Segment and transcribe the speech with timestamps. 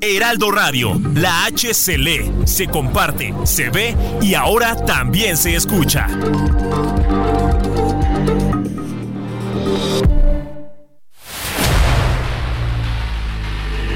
[0.00, 6.06] Heraldo Radio, la H se lee, se comparte, se ve y ahora también se escucha.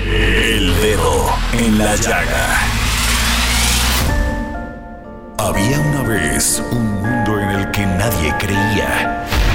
[0.04, 2.60] El dedo en la llaga.
[5.38, 9.26] Había una vez un mundo en el que nadie creía.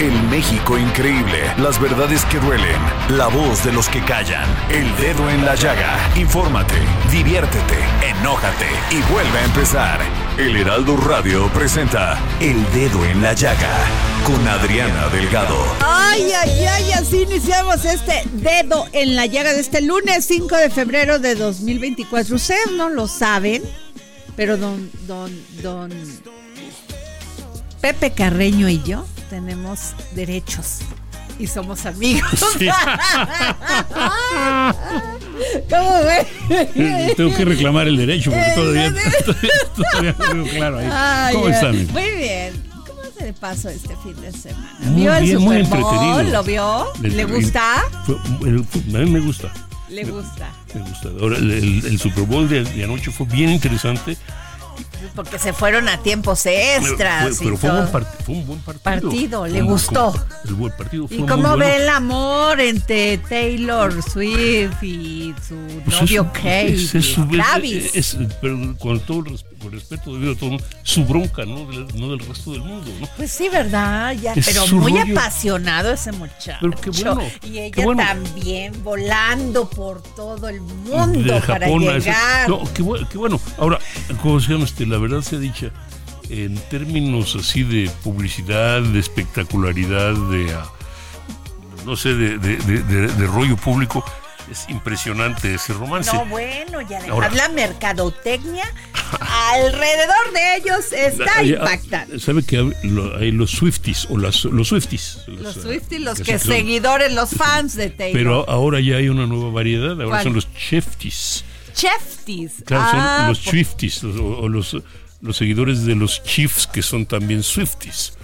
[0.00, 5.28] El México increíble, las verdades que duelen, la voz de los que callan, el dedo
[5.28, 5.94] en la llaga.
[6.16, 6.76] Infórmate,
[7.12, 10.00] diviértete, enójate y vuelve a empezar.
[10.38, 13.76] El Heraldo Radio presenta El Dedo en la Llaga
[14.24, 15.62] con Adriana Delgado.
[15.84, 20.70] Ay, ay, ay, así iniciamos este dedo en la llaga de este lunes 5 de
[20.70, 22.36] febrero de 2024.
[22.36, 23.62] Ustedes no lo saben,
[24.34, 25.30] pero don, don,
[25.62, 25.92] don
[27.80, 30.78] Pepe Carreño y yo tenemos derechos
[31.38, 32.28] y somos amigos.
[35.70, 36.26] ¿Cómo ve?
[36.50, 38.94] Eh, Tengo que reclamar el derecho porque todavía,
[39.74, 40.88] todavía no tengo claro ahí.
[40.90, 41.86] Ay, ¿Cómo están?
[41.92, 42.62] Muy bien.
[42.86, 44.76] ¿Cómo se le pasó este fin de semana?
[44.80, 46.30] Muy ¿Vio el bien, muy Super Bowl?
[46.32, 46.86] ¿Lo vio?
[47.02, 47.82] El- ¿Le el- gusta?
[48.44, 49.52] el- a mí me gusta.
[49.88, 50.50] Le gusta.
[50.74, 51.08] Me gusta.
[51.20, 54.16] Ahora, el, el- el Super Bowl de, de anoche fue bien interesante.
[55.14, 57.36] Porque se fueron a tiempos extras.
[57.38, 58.82] Pero y fue, un buen part- fue un buen partido.
[59.10, 60.12] Partido, le Como- gustó.
[60.12, 61.56] como- el buen partido fue ¿Y cómo bueno.
[61.58, 65.54] ve el amor entre Taylor Swift y su
[65.84, 66.72] Pues novio Kate?
[66.74, 67.94] es- es su- Travis.
[67.94, 71.66] es- es- pero con todo el res- con respeto debido a todo, su bronca, ¿no?
[71.66, 73.06] Del, no del resto del mundo, ¿no?
[73.16, 74.12] Pues sí, ¿verdad?
[74.14, 75.12] Ya, pero muy rollo.
[75.18, 76.58] apasionado ese muchacho.
[76.62, 78.02] Pero qué bueno, y ella qué bueno.
[78.02, 82.48] también volando por todo el mundo de para Japón llegar.
[82.48, 83.38] No, qué bueno, qué bueno.
[83.58, 83.78] Ahora,
[84.22, 84.86] ¿cómo se llama este?
[84.90, 85.70] La verdad sea dicha,
[86.28, 90.70] en términos así de publicidad, de espectacularidad, de ah,
[91.86, 94.04] no sé, de, de- de- de- de rollo público,
[94.50, 96.12] es impresionante ese romance.
[96.12, 98.64] No, bueno, y además Ahora- la mercadotecnia
[99.52, 102.18] alrededor de ellos está impactante.
[102.20, 105.18] ¿Sabe que hay lo- hay los Swifties o las, los Swifties?
[105.26, 108.18] Los eh, Swifties, los que seguidores, los fans de Taylor.
[108.20, 110.22] Pero ahora ya hay una nueva variedad, ahora ¿Cuál?
[110.24, 111.44] son los Chefties.
[111.80, 112.52] Chefties.
[112.66, 114.76] Claro, Ah, son los Swifties los- o, o los,
[115.20, 118.14] los seguidores de los Chiefs que son también Swifties.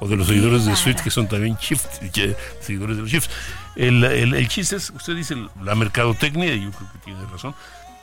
[0.00, 1.88] O de los seguidores de Swift que son también Chiefs,
[2.60, 3.30] seguidores de los Chiefs.
[3.76, 7.54] El, el, el chiste es, usted dice la mercadotecnia, y yo creo que tiene razón,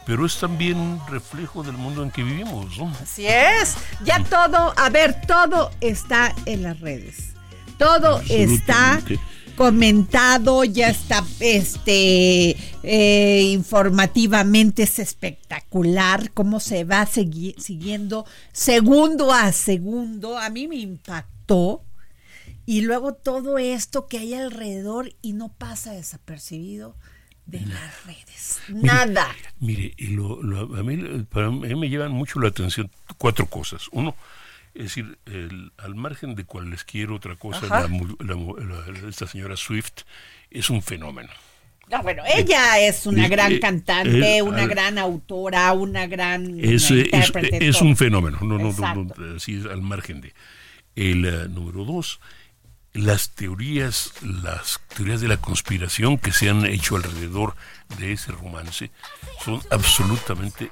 [0.05, 2.91] pero es también un reflejo del mundo en que vivimos, ¿no?
[3.01, 3.75] Así es.
[4.03, 7.33] Ya todo, a ver, todo está en las redes.
[7.77, 8.99] Todo está.
[9.55, 19.51] Comentado, ya está este eh, informativamente es espectacular cómo se va segui- siguiendo segundo a
[19.51, 20.37] segundo.
[20.37, 21.81] A mí me impactó.
[22.65, 26.95] Y luego todo esto que hay alrededor y no pasa desapercibido
[27.45, 28.59] de las redes.
[28.69, 29.27] Nada.
[29.59, 33.83] Mire, y lo, lo- a, mí, para mí me llevan mucho la atención cuatro cosas.
[33.91, 34.15] Uno,
[34.73, 37.87] es decir, el- al margen de cual les quiero otra cosa, la
[38.19, 40.01] la la- esta señora Swift
[40.49, 41.29] es un fenómeno.
[41.89, 46.57] No, bueno, ella es una eh, gran eh, cantante, eh, una gran autora, una gran
[46.59, 50.33] Es, eh, es, un fenómeno, no, no, no, no, así es al margen de.
[50.95, 52.19] El eh, número dos,
[52.93, 57.55] las teorías, las teorías de la conspiración que se han hecho alrededor
[57.99, 58.89] de ese romance
[59.43, 60.71] son absolutamente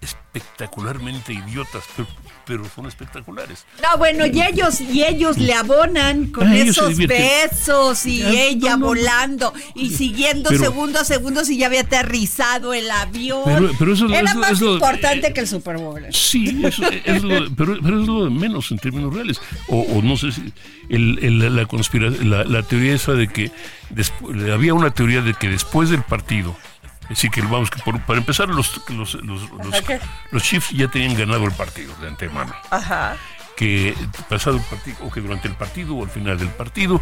[0.00, 2.08] espectacularmente idiotas, pero,
[2.46, 3.66] pero son espectaculares.
[3.82, 8.70] No, bueno, y ellos, y ellos le abonan con Ah, esos besos y Ah, ella
[8.72, 8.86] no, no.
[8.86, 13.42] volando y siguiendo Pero- segundo a segundo si ya había aterrizado el avión.
[13.44, 16.02] Pero- pero eso- Era eso- más eso- importante eh, que el Super Bowl.
[16.12, 19.40] Sí, eso, es lo, pero, pero es lo de menos en términos reales.
[19.68, 20.52] O, o no sé si
[20.88, 23.50] el, el- la, conspiración, la, la teoría esa de que
[23.94, 26.56] despu- había una teoría de que después del partido,
[27.06, 29.82] es decir, que vamos, que por- para empezar los, los, los, los,
[30.30, 32.54] los Chiefs ya tenían ganado el partido de antemano.
[32.70, 33.16] Ajá.
[33.56, 33.94] que
[34.28, 37.00] pasado el partido, o que durante el partido o al final del partido,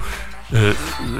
[0.52, 0.72] eh,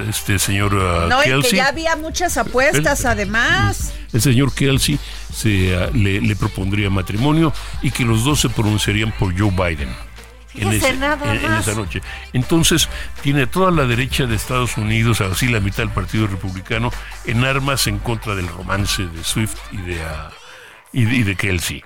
[0.08, 3.92] este señor uh, No, Kelsey, que ya había muchas apuestas El- además.
[4.12, 4.96] el señor Kelsey
[5.34, 7.52] se, ah, le, le propondría matrimonio
[7.82, 9.88] y que los dos se pronunciarían por Joe Biden.
[10.62, 10.86] En, ese-
[11.60, 12.02] esa noche.
[12.32, 12.88] Entonces,
[13.22, 16.90] tiene toda la derecha de Estados Unidos, así la mitad del Partido Republicano,
[17.24, 20.30] en armas en contra del romance de Swift y de, ah,
[20.92, 21.82] y de, y de Kelsey.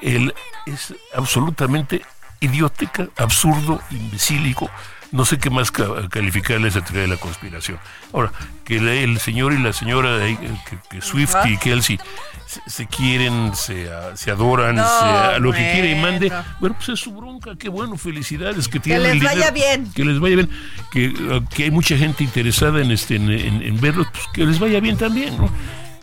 [0.00, 0.34] Él
[0.66, 2.02] es absolutamente
[2.40, 4.70] idiótica, absurdo, imbecílico.
[5.12, 7.78] No sé qué más ca- calificarle esa teoría de la conspiración.
[8.12, 8.32] Ahora,
[8.64, 10.36] que el, señor y la señora, eh,
[10.68, 12.00] que, que Swift y Kelsey
[12.46, 16.76] se, se quieren, se, se adoran, No, se- a lo que quiere y mande, bueno.
[16.76, 19.92] pues es su bronca, qué bueno, felicidades, que tienen les el vaya dinero, bien.
[19.92, 20.50] Que les vaya bien,
[20.92, 24.58] que, que hay mucha gente interesada en, este, en, en- en verlos, pues que les
[24.58, 25.50] vaya bien también, ¿no?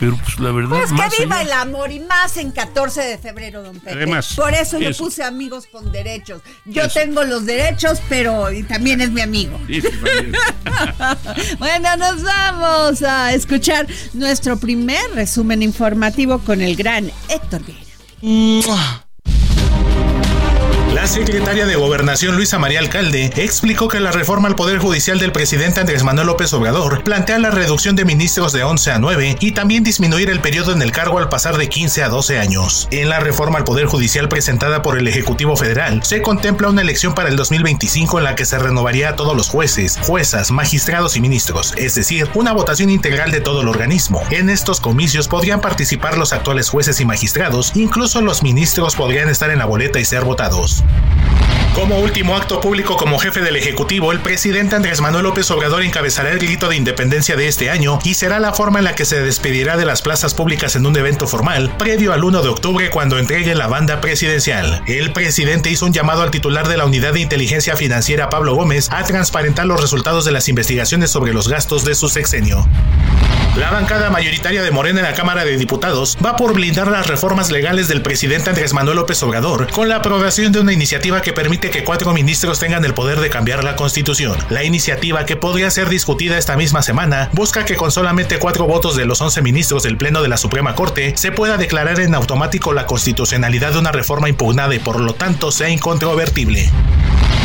[0.02, 3.02] Pero pues la verdad, Pues más que viva allá- el amor y más en 14
[3.02, 3.92] de febrero, don Pepe.
[3.94, 5.04] Además, Por eso yo eso.
[5.04, 6.42] puse amigos con derechos.
[6.66, 7.00] Yo Eso.
[7.00, 9.58] tengo los derechos, pero y también es mi amigo.
[9.68, 10.34] Sí, sí, también.
[11.60, 19.06] Bueno, nos vamos a escuchar nuestro primer resumen informativo con el gran Héctor Vieira.
[20.94, 25.32] La secretaria de Gobernación Luisa María Alcalde explicó que la reforma al Poder Judicial del
[25.32, 29.54] presidente Andrés Manuel López Obrador plantea la reducción de ministros de 11 a 9 y
[29.54, 32.90] también disminuir el periodo en el cargo al pasar de 15 a 12 años.
[32.92, 37.16] En la reforma al Poder Judicial presentada por el Ejecutivo Federal se contempla una elección
[37.16, 41.22] para el 2025 en la que se renovaría a todos los jueces, juezas, magistrados y
[41.22, 44.22] ministros, es decir, una votación integral de todo el organismo.
[44.30, 49.52] En estos comicios podrían participar los actuales jueces y magistrados, incluso los ministros podrían estar
[49.52, 50.81] en la boleta y ser votados.
[51.74, 56.30] Como último acto público como jefe del Ejecutivo, el presidente Andrés Manuel López Obrador encabezará
[56.32, 59.22] el grito de independencia de este año y será la forma en la que se
[59.22, 63.18] despedirá de las plazas públicas en un evento formal, previo al 1 de octubre cuando
[63.18, 64.84] entregue la banda presidencial.
[64.86, 68.90] El presidente hizo un llamado al titular de la Unidad de Inteligencia Financiera, Pablo Gómez,
[68.92, 72.68] a transparentar los resultados de las investigaciones sobre los gastos de su sexenio.
[73.58, 77.52] La bancada mayoritaria de Morena en la Cámara de Diputados va por blindar las reformas
[77.52, 81.70] legales del presidente Andrés Manuel López Obrador con la aprobación de una iniciativa que permite
[81.70, 84.38] que cuatro ministros tengan el poder de cambiar la constitución.
[84.50, 88.96] La iniciativa, que podría ser discutida esta misma semana, busca que con solamente cuatro votos
[88.96, 92.72] de los 11 ministros del Pleno de la Suprema Corte se pueda declarar en automático
[92.72, 96.72] la constitucionalidad de una reforma impugnada y por lo tanto sea incontrovertible.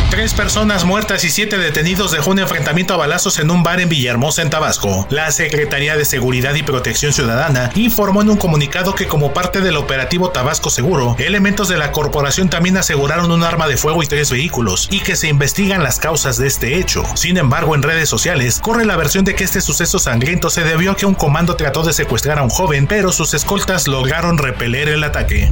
[0.09, 3.89] Tres personas muertas y siete detenidos dejó un enfrentamiento a balazos en un bar en
[3.89, 5.05] Villahermosa, en Tabasco.
[5.09, 9.75] La Secretaría de Seguridad y Protección Ciudadana informó en un comunicado que como parte del
[9.75, 14.31] operativo Tabasco Seguro, elementos de la corporación también aseguraron un arma de fuego y tres
[14.31, 17.03] vehículos, y que se investigan las causas de este hecho.
[17.15, 20.91] Sin embargo, en redes sociales corre la versión de que este suceso sangriento se debió
[20.91, 24.87] a que un comando trató de secuestrar a un joven, pero sus escoltas lograron repeler
[24.87, 25.51] el ataque.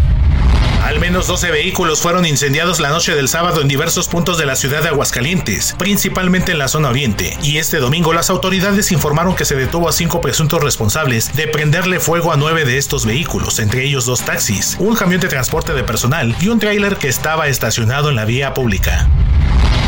[0.84, 4.56] Al menos 12 vehículos fueron incendiados la noche del sábado en diversos puntos de la
[4.56, 9.46] ciudad de Aguascalientes, principalmente en la zona oriente, y este domingo las autoridades informaron que
[9.46, 13.84] se detuvo a cinco presuntos responsables de prenderle fuego a nueve de estos vehículos, entre
[13.84, 18.10] ellos dos taxis, un camión de transporte de personal y un tráiler que estaba estacionado
[18.10, 19.10] en la vía pública.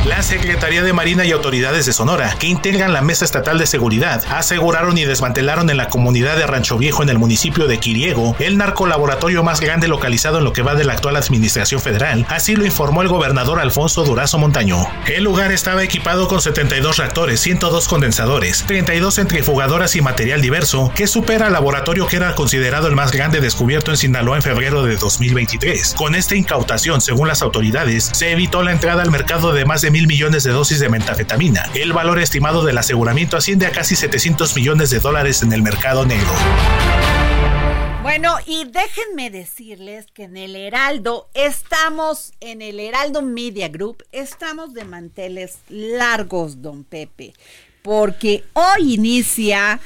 [0.07, 4.23] La Secretaría de Marina y autoridades de Sonora, que integran la Mesa Estatal de Seguridad,
[4.29, 8.57] aseguraron y desmantelaron en la comunidad de Rancho Viejo en el municipio de Quiriego el
[8.57, 12.65] narcolaboratorio más grande localizado en lo que va de la actual administración federal, así lo
[12.65, 14.87] informó el gobernador Alfonso Durazo Montaño.
[15.07, 21.07] El lugar estaba equipado con 72 reactores, 102 condensadores, 32 centrifugadoras y material diverso, que
[21.07, 24.95] supera al laboratorio que era considerado el más grande descubierto en Sinaloa en febrero de
[24.95, 25.95] 2023.
[25.95, 29.96] Con esta incautación, según las autoridades, se evitó la entrada al mercado de más de
[29.97, 31.71] mil millones de dosis de metafetamina.
[31.73, 36.05] El valor estimado del aseguramiento asciende a casi 700 millones de dólares en el mercado
[36.05, 36.31] negro.
[38.03, 44.75] Bueno, y déjenme decirles que en el Heraldo estamos, en el Heraldo Media Group, estamos
[44.75, 47.33] de manteles largos, don Pepe,
[47.81, 49.79] porque hoy inicia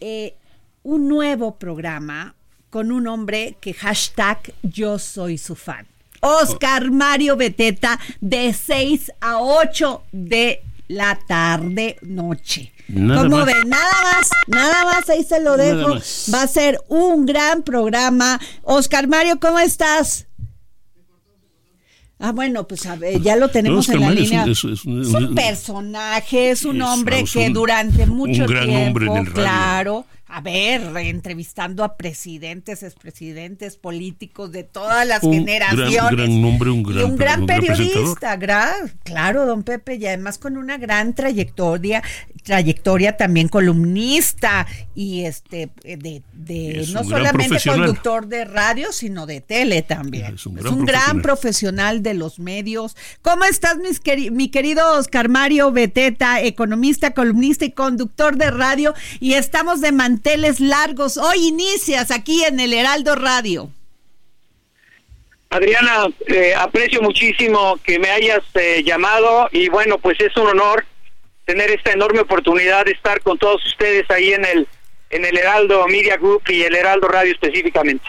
[0.00, 0.36] eh,
[0.84, 2.36] un nuevo programa
[2.70, 5.88] con un hombre que hashtag yo soy su fan.
[6.26, 12.72] Oscar Mario Beteta de 6 a 8 de la tarde noche.
[12.88, 13.46] Nada ¿Cómo más.
[13.46, 13.68] ven?
[13.68, 15.94] Nada más, nada más, ahí se lo dejo.
[16.32, 18.40] Va a ser un gran programa.
[18.62, 20.26] Oscar Mario, ¿cómo estás?
[22.18, 24.44] Ah, bueno, pues a ver, ya lo tenemos en la es un- línea.
[24.46, 29.06] es- un- Es un personaje, es un hombre que durante mucho un gran tiempo, hombre
[29.06, 29.34] en el radio.
[29.34, 35.94] claro, a ver, entrevistando a presidentes, expresidentes, políticos de todas las Un generaciones.
[35.94, 39.94] gran- gran nombre, un gran- y un gran un gran periodista, gran- claro, don Pepe,
[39.94, 42.02] y además con una gran trayectoria,
[42.46, 49.40] trayectoria también columnista y este de, de Es no solamente conductor de radio, sino de
[49.40, 50.36] tele también.
[50.36, 52.96] Es un Es gran profesional de los medios.
[53.20, 58.94] ¿Cómo estás, mis queri- mi querido Oscar Mario Beteta, economista, columnista y conductor de radio?
[59.18, 61.16] Y estamos de manteles largos.
[61.16, 63.70] Hoy inicias aquí en el Heraldo Radio.
[65.50, 70.84] Adriana, eh, aprecio muchísimo que me hayas eh, llamado y bueno, pues es un honor
[71.46, 74.68] tener esta enorme oportunidad de estar con todos ustedes ahí en el
[75.10, 78.04] en el Heraldo Media Group y el Heraldo Radio específicamente.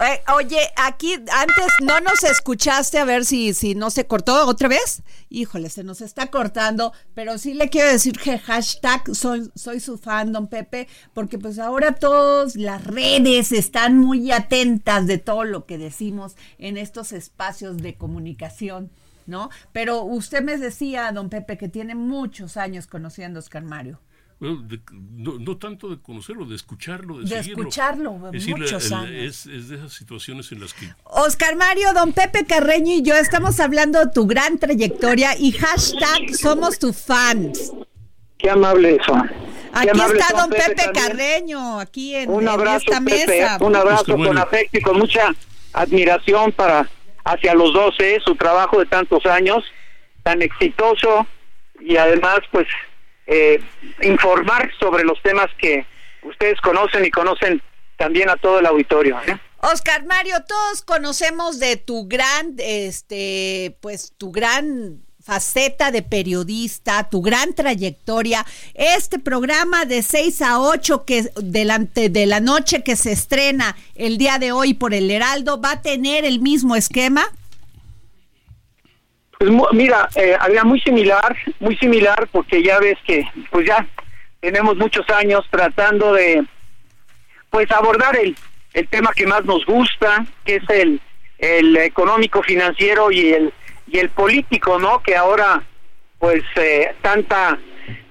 [0.00, 4.68] Eh, oye, aquí antes no nos escuchaste, a ver si, si no se cortó otra
[4.68, 5.02] vez.
[5.28, 9.98] Híjole, se nos está cortando, pero sí le quiero decir que hashtag soy, soy su
[9.98, 15.66] fan, don Pepe, porque pues ahora todas las redes están muy atentas de todo lo
[15.66, 18.90] que decimos en estos espacios de comunicación,
[19.26, 19.50] ¿no?
[19.72, 24.00] Pero usted me decía, don Pepe, que tiene muchos años conociendo a Oscar Mario.
[24.40, 27.62] Bueno, de- no, no tanto de conocerlo, de escucharlo, de, De seguirlo.
[27.62, 29.10] escucharlo, Es decir, muchos el- años.
[29.12, 33.14] Es, es de esas situaciones en las que Oscar Mario, don Pepe Carreño y yo
[33.14, 37.72] estamos hablando de tu gran trayectoria y hashtag somos tus fans.
[38.36, 39.14] Qué amable eso.
[39.74, 43.58] Aquí está don Pepe, Carreño, aquí en, Un en abrazo, esta Pepe, mesa.
[43.60, 44.40] un abrazo Pues, con bueno.
[44.42, 45.32] afecto y con mucha
[45.72, 46.90] admiración para
[47.24, 49.64] hacia los 12, su trabajo de tantos años,
[50.22, 51.26] tan exitoso
[51.80, 52.66] y además pues
[53.26, 53.62] eh,
[54.02, 55.86] informar sobre los temas que
[56.22, 57.62] ustedes conocen y conocen
[57.96, 59.18] también a todo el auditorio.
[59.26, 59.38] ¿eh?
[59.58, 67.22] Oscar Mario, todos conocemos de tu gran, este, pues tu gran faceta de periodista, tu
[67.22, 68.44] gran trayectoria.
[68.74, 74.18] Este programa de 6 a 8 que delante de la noche que se estrena el
[74.18, 77.24] día de hoy por el Heraldo va a tener el mismo esquema.
[79.38, 83.86] Pues mira, eh, había muy similar, muy similar, porque ya ves que, pues ya
[84.40, 86.44] tenemos muchos años tratando de,
[87.50, 88.36] pues abordar el,
[88.74, 91.00] el tema que más nos gusta, que es el,
[91.38, 93.52] el económico, financiero y el
[93.86, 95.02] y el político, ¿no?
[95.02, 95.62] Que ahora,
[96.18, 97.58] pues eh, tanta,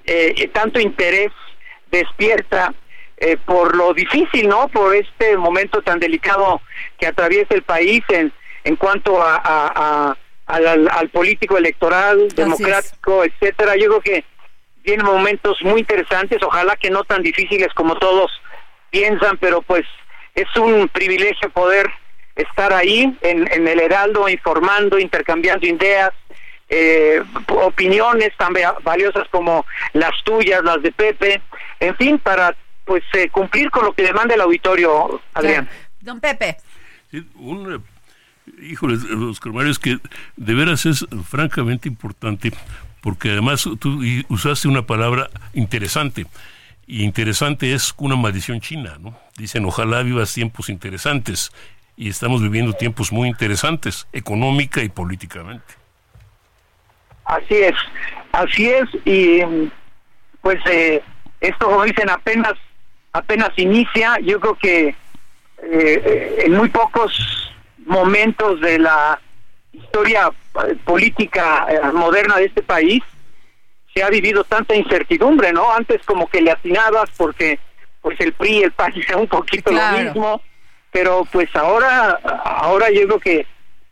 [0.05, 1.31] eh, tanto interés
[1.91, 2.73] despierta
[3.17, 4.67] eh, por lo difícil, ¿no?
[4.69, 6.61] Por este momento tan delicado
[6.99, 8.31] que atraviesa el país en,
[8.63, 13.75] en cuanto a, a- a- al, al- al político electoral, democrático, etcétera.
[13.77, 14.23] Yo creo que
[14.83, 18.31] vienen momentos muy interesantes, ojalá que no tan difíciles como todos
[18.89, 19.83] piensan, pero pues
[20.35, 21.89] es un privilegio poder
[22.35, 26.11] estar ahí en, en el Heraldo informando, intercambiando ideas,
[26.69, 31.41] eh, opiniones tan va- valiosas como las tuyas, las de Pepe,
[31.79, 35.69] en fin, para pues eh, cumplir con lo que demanda el auditorio, Adrián.
[35.99, 36.57] Don Pepe.
[37.11, 38.95] Sí, un, eh, híjole,
[39.29, 39.97] Oscar Mario, es que
[40.37, 42.51] de veras es francamente importante,
[43.01, 46.25] porque además tú y- usaste una palabra interesante,
[46.87, 49.17] y interesante es una maldición china, ¿no?
[49.37, 51.51] Dicen, ojalá vivas tiempos interesantes,
[52.01, 55.75] y estamos viviendo tiempos muy interesantes, económica y políticamente.
[57.25, 57.75] Así es,
[58.31, 59.71] así es, y mm,
[60.41, 61.03] pues eh,
[61.41, 62.53] esto, como dicen, apenas,
[63.13, 64.17] apenas inicia.
[64.23, 64.95] Yo creo que eh,
[65.61, 67.53] eh, en muy pocos
[67.85, 69.21] momentos de la
[69.71, 70.31] historia
[70.67, 73.03] eh, política eh, moderna de este país
[73.93, 75.71] se ha vivido tanta incertidumbre, ¿no?
[75.71, 77.59] Antes como que le atinabas porque
[78.01, 79.97] pues el PRI y el PAN era un poquito Claro.
[79.99, 80.41] lo mismo,
[80.91, 83.47] pero pues ahora ahora yo creo que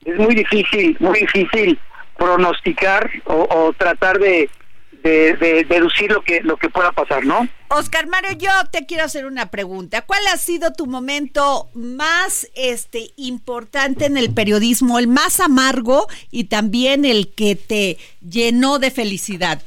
[0.06, 1.80] es muy difícil, muy difícil
[2.18, 4.50] pronosticar o, o tratar de,
[5.04, 7.48] de, de deducir lo que lo que pueda pasar, ¿no?
[7.70, 10.02] Oscar Mario, yo te quiero hacer una pregunta.
[10.02, 16.46] ¿Cuál ha sido tu momento más este importante en el periodismo, el más amargo y
[16.46, 19.62] también el que te llenó de felicidad?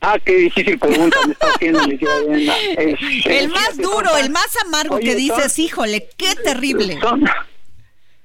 [0.00, 1.80] Ah, qué difícil pregunta me está haciendo.
[1.82, 6.98] Es- El eh, más duro, el más amargo Oye, que son- dices, híjole, qué terrible.
[7.00, 7.24] Son,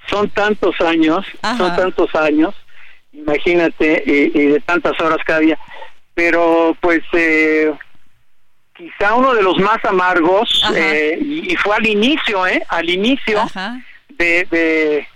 [0.10, 1.58] son tantos años, Ajá.
[1.58, 2.54] son tantos años,
[3.12, 5.58] imagínate, y, y de tantas horas cada día.
[6.14, 7.74] Pero pues eh,
[8.76, 12.64] quizá uno de los más amargos, eh, y, y fue al inicio, ¿eh?
[12.70, 13.42] Al inicio
[14.10, 15.08] de, de,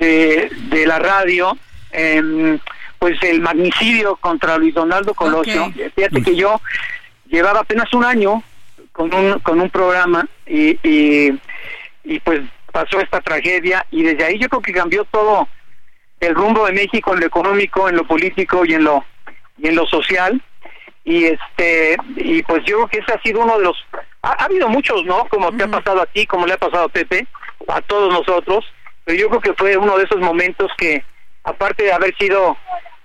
[0.00, 1.56] de, de la radio,
[1.92, 2.58] em,
[2.98, 5.72] pues el magnicidio contra Luis Donaldo Colosio.
[5.94, 6.60] Fíjate que yo
[7.26, 8.42] llevaba apenas un año
[8.92, 11.38] con un, con un programa y, y,
[12.04, 12.40] y pues
[12.72, 15.48] pasó esta tragedia y desde ahí yo creo que cambió todo
[16.20, 19.04] el rumbo de México en lo económico, en lo político y en lo
[19.56, 20.42] y en lo social.
[21.04, 23.76] Y este y pues yo creo que ese ha sido uno de los
[24.22, 26.88] ha, habido muchos no como te ha pasado a ti como le ha pasado a
[26.88, 27.26] Pepe
[27.68, 28.64] a todos nosotros
[29.04, 31.02] pero yo creo que fue uno de esos momentos que
[31.48, 32.56] aparte de haber sido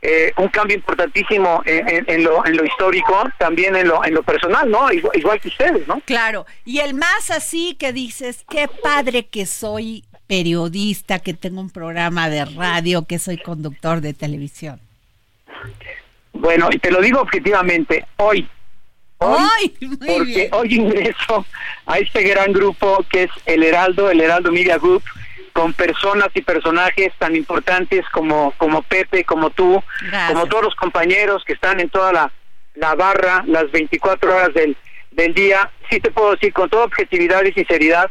[0.01, 4.69] eh, un cambio importantísimo en, lo, en lo histórico, también en lo, en lo personal,
[4.69, 4.91] ¿no?
[4.91, 6.01] Igual, igual, que ustedes, ¿no?
[6.05, 11.69] Claro, y el más así que dices, qué padre que soy periodista, que tengo un
[11.69, 14.79] programa de radio, que soy conductor de televisión.
[16.33, 18.47] Bueno, y te lo digo objetivamente, hoy.
[19.19, 19.73] Hoy,
[20.05, 21.45] porque hoy ingreso
[21.85, 25.03] a este gran grupo que es el Heraldo, el Heraldo Media Group,
[25.53, 29.81] con personas y personajes tan importantes como, como Pepe, como tú,
[30.27, 32.31] como todos los compañeros que están en toda la,
[32.75, 34.75] la barra las 24 horas del,
[35.11, 35.69] del día.
[35.89, 38.09] Sí te puedo decir con toda objetividad y sinceridad,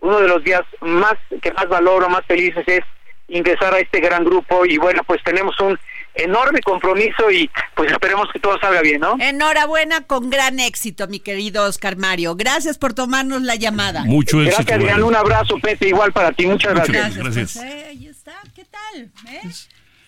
[0.00, 2.84] uno de los días más que más valoro, más felices es
[3.28, 5.78] ingresar a este gran grupo y bueno, pues tenemos un
[6.14, 9.16] enorme compromiso y pues esperemos que todo salga bien, ¿no?
[9.18, 12.36] Enhorabuena con gran éxito, mi querido Oscar Mario.
[12.36, 14.04] Gracias por tomarnos la llamada.
[14.04, 14.56] Mucho éxito.
[14.58, 15.02] Gracias, Adrián.
[15.02, 16.46] Un abrazo, Pepe, igual para ti.
[16.46, 17.16] Muchas gracias.
[17.16, 17.52] Gracias.
[17.54, 18.34] Pues, eh, ahí está.
[18.54, 19.10] ¿Qué tal?
[19.32, 19.40] ¿Eh?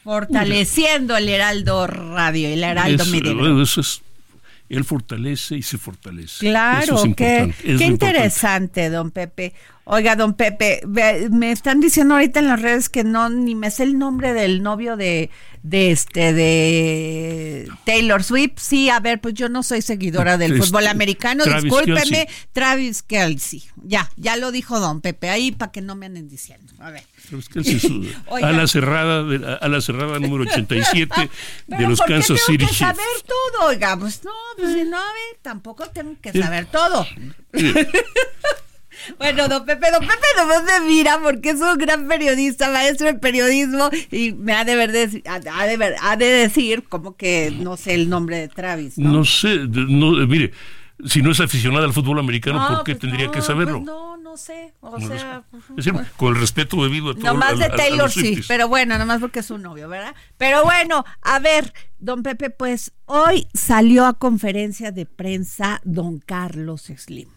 [0.03, 3.63] Fortaleciendo el Heraldo Radio, el Heraldo Medio.
[3.63, 4.03] Eso es
[4.69, 6.39] él fortalece y se fortalece.
[6.41, 9.53] Claro, qué, qué interesante, don Pepe.
[9.87, 10.81] Oiga, don Pepe,
[11.31, 14.63] me están diciendo ahorita en las redes que no ni me sé el nombre del
[14.63, 15.31] novio de,
[15.63, 18.55] de este de Taylor Swift.
[18.57, 23.65] Sí, a ver, pues yo no soy seguidora del fútbol americano, discúlpeme, Travis Kelsey.
[23.83, 26.73] Ya, ya lo dijo don Pepe ahí para que no me anden diciendo.
[26.79, 27.05] A ver.
[28.43, 31.31] a la cerrada a la cerrada número 87
[31.67, 32.79] de los Kansas City Chiefs.
[32.79, 37.07] saber todo, oiga, pues no, pues no, a ver, tampoco tengo que saber todo.
[39.19, 43.15] Bueno, don Pepe, don Pepe no me mira porque es un gran periodista, maestro de
[43.15, 47.77] periodismo y me ha de, ver ha, de, ver, ha de decir como que no
[47.77, 48.99] sé el nombre de Travis.
[48.99, 50.53] No, no sé, no, mire,
[51.05, 53.79] si no es aficionada al fútbol americano, ¿por qué pues tendría que saberlo?
[53.79, 55.43] Pues no, no sé, o sea...
[55.77, 57.25] Es decir, con el respeto debido a todo.
[57.25, 60.15] Nomás de Taylor sí, pero bueno, nomás porque es su novio, ¿verdad?
[60.39, 66.91] Pero bueno, a ver, don Pepe, pues hoy salió a conferencia de prensa don Carlos
[66.97, 67.29] Slim.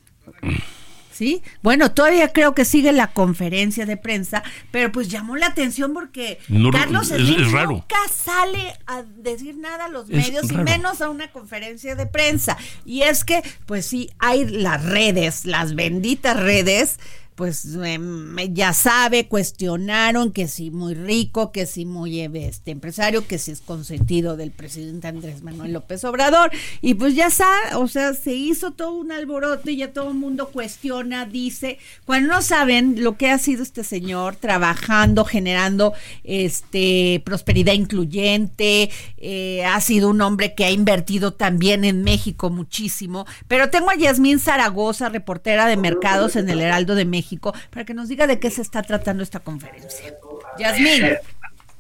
[1.18, 1.42] ¿Sí?
[1.64, 6.38] Bueno, todavía creo que sigue la conferencia de prensa, pero pues llamó la atención porque
[6.72, 11.96] Carlos es, nunca sale a decir nada a los medios y menos a una conferencia
[11.96, 12.56] de prensa.
[12.86, 17.00] Y es que, pues sí, hay las redes, las benditas redes
[17.38, 23.38] pues em, ya sabe, cuestionaron que si muy rico, que si muy este empresario, que
[23.38, 26.50] si es consentido del presidente Andrés Manuel López Obrador.
[26.82, 30.16] Y pues ya sabe, o sea, se hizo todo un alboroto y ya todo el
[30.16, 37.22] mundo cuestiona, dice, cuando no saben lo que ha sido este señor trabajando, generando este
[37.24, 43.28] prosperidad incluyente, eh, ha sido un hombre que ha invertido también en México muchísimo.
[43.48, 47.27] Pero tengo a Yasmín Zaragoza, reportera de mercados en el Heraldo de México
[47.70, 50.16] para que nos diga de qué se está tratando esta conferencia.
[50.58, 51.18] Yasmín.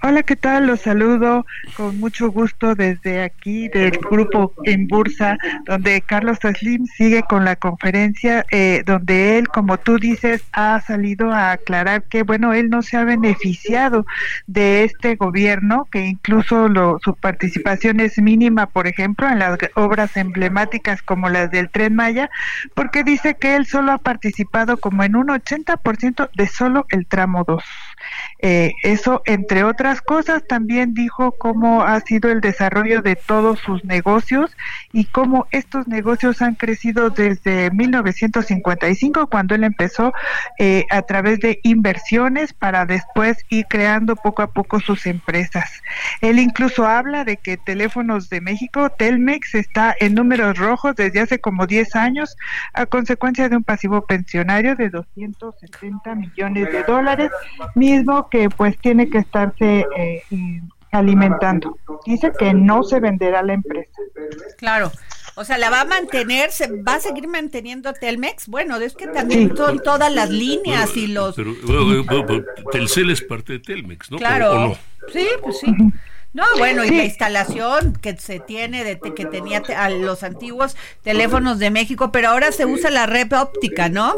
[0.09, 0.67] Hola, ¿qué tal?
[0.67, 7.23] Los saludo con mucho gusto desde aquí del grupo en Bursa, donde Carlos Slim sigue
[7.23, 12.53] con la conferencia, eh, donde él, como tú dices, ha salido a aclarar que, bueno,
[12.53, 14.05] él no se ha beneficiado
[14.45, 20.15] de este gobierno, que incluso lo, su participación es mínima, por ejemplo, en las obras
[20.15, 22.29] emblemáticas como las del Tren Maya,
[22.75, 27.43] porque dice que él solo ha participado como en un 80% de solo el tramo
[27.45, 27.61] 2.
[28.39, 33.83] Eh, eso, entre otras cosas, también dijo cómo ha sido el desarrollo de todos sus
[33.83, 34.55] negocios
[34.93, 40.13] y cómo estos negocios han crecido desde 1955, cuando él empezó
[40.59, 45.81] eh, a través de inversiones para después ir creando poco a poco sus empresas.
[46.21, 51.39] Él incluso habla de que Teléfonos de México, Telmex, está en números rojos desde hace
[51.39, 52.37] como 10 años
[52.73, 57.31] a consecuencia de un pasivo pensionario de 270 millones de dólares,
[57.75, 60.23] mismo que pues tiene que estarse eh,
[60.91, 61.77] alimentando.
[62.05, 64.01] Dice que no se venderá la empresa.
[64.57, 64.91] Claro.
[65.35, 68.47] O sea, la va a mantener, se va a seguir manteniendo Telmex.
[68.47, 71.35] Bueno, es que también son todas las líneas y los.
[71.35, 71.53] Pero,
[72.71, 74.17] Telcel es parte de Telmex, ¿no?
[74.17, 74.75] Claro.
[75.13, 75.67] Sí, pues sí.
[76.33, 81.57] No, bueno, y la instalación que se tiene de que tenía a los antiguos teléfonos
[81.57, 84.15] de México, pero ahora se usa la red óptica, ¿no?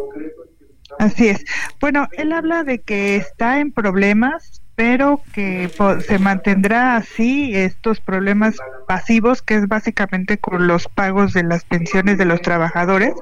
[0.98, 1.46] Así es.
[1.80, 5.70] Bueno, él habla de que está en problemas, pero que
[6.08, 8.56] se mantendrá así estos problemas
[8.88, 13.14] pasivos, que es básicamente con los pagos de las pensiones de los trabajadores,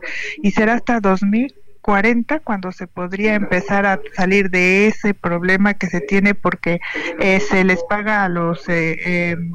[0.42, 6.00] y será hasta 2040 cuando se podría empezar a salir de ese problema que se
[6.00, 6.80] tiene porque
[7.20, 8.70] eh, se les paga a los...
[8.70, 9.52] Eh, em,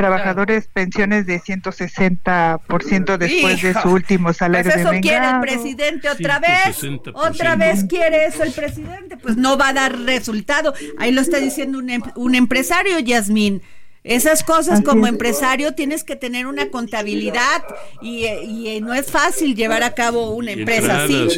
[0.00, 6.08] trabajadores pensiones de 160% después de su último salario pues eso de quiere el presidente
[6.10, 6.82] otra vez.
[6.82, 7.12] 160%.
[7.14, 9.16] Otra vez quiere eso el presidente.
[9.16, 10.74] Pues no va a dar resultado.
[10.98, 13.62] Ahí lo está diciendo un, em- un empresario, Yasmín.
[14.02, 15.12] Esas cosas Así como es.
[15.12, 17.62] empresario tienes que tener una contabilidad
[18.00, 21.28] y, y, no es fácil llevar a cabo una Y empresa así.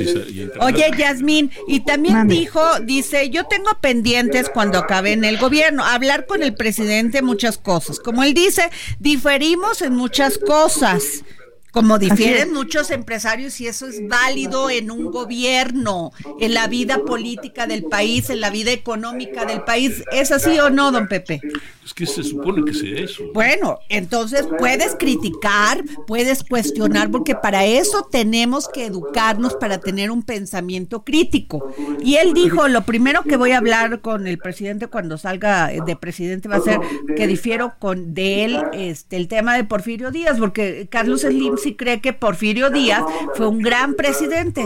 [0.61, 6.27] Oye, Yasmín, y también dijo, dice, yo tengo pendientes cuando acabe en el gobierno, hablar
[6.27, 7.99] con el presidente muchas cosas.
[7.99, 8.71] Como él dice,
[9.01, 11.25] diferimos en muchas cosas.
[11.73, 17.67] Como difieren muchos empresarios y eso es válido en un gobierno, en la vida política
[17.67, 20.05] del país, en la vida económica del país.
[20.13, 21.41] ¿Es así o no, don Pepe?
[21.85, 23.25] Es que se supone que sea eso.
[23.33, 30.23] Bueno, entonces puedes criticar, puedes cuestionar, porque para eso tenemos que educarnos para tener un
[30.23, 31.75] pensamiento crítico.
[32.03, 35.97] Y él dijo, lo primero que voy a hablar con el presidente cuando salga de
[35.97, 36.79] presidente va a ser
[37.17, 41.75] que difiero con de él este el tema de Porfirio Díaz, porque Carlos Slim sí
[41.75, 43.03] cree que Porfirio Díaz
[43.35, 44.65] fue un gran presidente.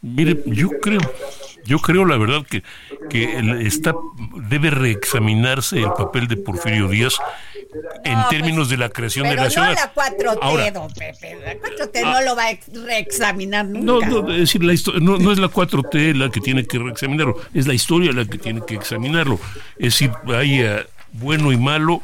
[0.00, 1.00] Mire, yo creo,
[1.64, 2.64] yo creo la verdad que,
[3.08, 3.94] que está,
[4.48, 7.14] debe reexaminarse el papel de Porfirio Díaz
[8.04, 9.74] en No, términos pues, de la creación Pero de la no ciudad.
[9.74, 11.38] la 4T, Ahora, don Pepe.
[11.44, 14.06] La 4T no lo va a ex- reexaminar No, nunca.
[14.08, 17.66] no, es decir, la no, no es la 4T la que tiene que examinarlo, es
[17.68, 19.38] la historia la que tiene que examinarlo.
[19.78, 20.62] Es decir, hay
[21.12, 22.02] bueno y malo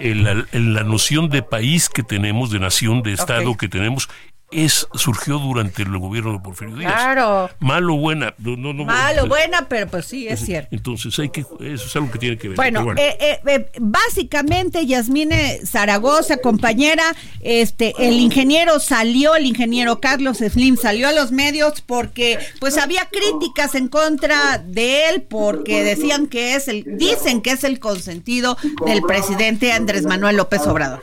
[0.00, 4.08] en la, en la noción de país que tenemos, de nación, de Estado que tenemos,
[4.52, 6.92] es surgió durante el gobierno de Porfirio Díaz.
[6.92, 7.50] Claro.
[7.58, 8.32] Malo buena.
[8.38, 10.68] No, no, no- Malo, buena, pero pues sí, es cierto.
[10.74, 12.56] Entonces, hay que, eso es algo que tiene que ver.
[12.56, 17.02] Bueno, Pero eh, eh, eh, básicamente, Yasmine Zaragoza, compañera,
[17.40, 23.08] este, el ingeniero salió, el ingeniero Carlos Slim salió a los medios porque, pues, había
[23.10, 28.56] críticas en contra de él porque decían que es el, dicen que es el consentido
[28.86, 31.02] del presidente Andrés Manuel López Obrador.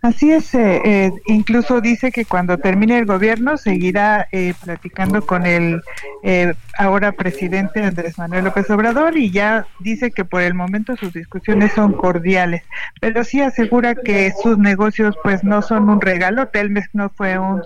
[0.00, 5.44] Así es, eh, eh, incluso dice que cuando termine el gobierno seguirá eh, platicando con
[5.44, 5.82] el
[6.22, 11.12] eh, ahora presidente Andrés Manuel López Obrador y ya dice que por el momento sus
[11.12, 12.62] discusiones son cordiales,
[13.00, 17.62] pero sí asegura que sus negocios pues no son un regalo, Telmex no fue un,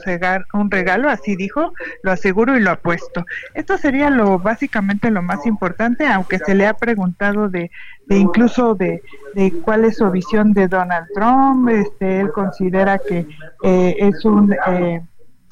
[0.55, 3.27] un regalo, así dijo, lo aseguro y lo apuesto.
[3.53, 7.71] Esto sería lo básicamente lo más importante, aunque se le ha preguntado de,
[8.07, 9.03] de incluso de,
[9.35, 13.27] de cuál es su visión de Donald Trump, este, él considera que
[13.63, 15.03] eh, es un eh,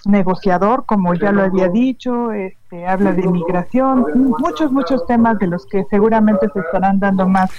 [0.04, 4.06] negociador, como ya lo había dicho, este, habla de migración,
[4.38, 7.50] muchos, muchos temas de los que seguramente se estarán dando más,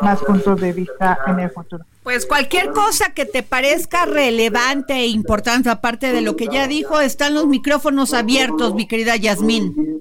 [0.00, 1.84] más puntos de vista en el futuro.
[2.02, 7.00] Pues cualquier cosa que te parezca relevante e importante, aparte de lo que ya dijo,
[7.00, 10.00] están los micrófonos abiertos, mi querida Yasmín.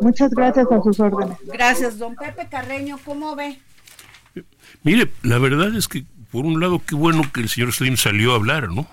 [0.00, 1.36] Muchas gracias a sus órdenes.
[1.46, 3.58] Gracias, don Pepe Carreño, ¿cómo ve?
[4.82, 6.04] Mire, la verdad es que,
[6.36, 8.86] por un lado, qué bueno que el señor Slim salió a hablar, ¿no?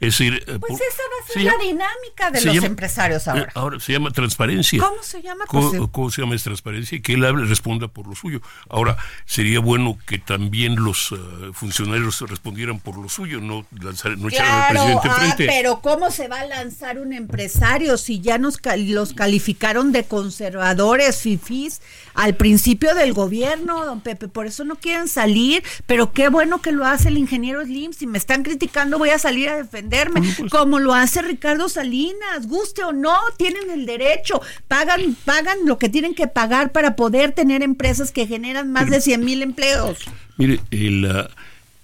[0.00, 2.54] Es decir, eh, Pues por- esa va a ser se la llama- dinámica de los
[2.54, 3.52] llama- empresarios eh, ahora.
[3.54, 4.80] ahora se llama transparencia.
[4.80, 5.44] ¿Cómo se llama?
[5.46, 6.96] ¿Cómo, cómo se llama es transparencia?
[6.98, 8.40] Y que él hable, responda por lo suyo.
[8.68, 11.16] Ahora, sería bueno que también los eh,
[11.52, 15.46] funcionarios respondieran por lo suyo, no, lanzar, no echaran al presidente ah, enfrente.
[15.46, 21.20] pero ¿cómo se va a lanzar un empresario si ya nos los calificaron de conservadores,
[21.22, 21.80] fifís,
[22.14, 24.28] al principio del gobierno, don Pepe?
[24.28, 27.92] Por eso no quieren salir, pero qué bueno que lo hace el ingeniero Slim.
[27.92, 29.56] Si me están criticando, voy a salir a
[29.88, 30.50] defenderme, pues.
[30.50, 35.88] como lo hace Ricardo Salinas, guste o no, tienen el derecho, pagan, pagan lo que
[35.88, 39.98] tienen que pagar para poder tener empresas que generan más de 100 mil empleos.
[40.36, 41.30] Mire, el, ah,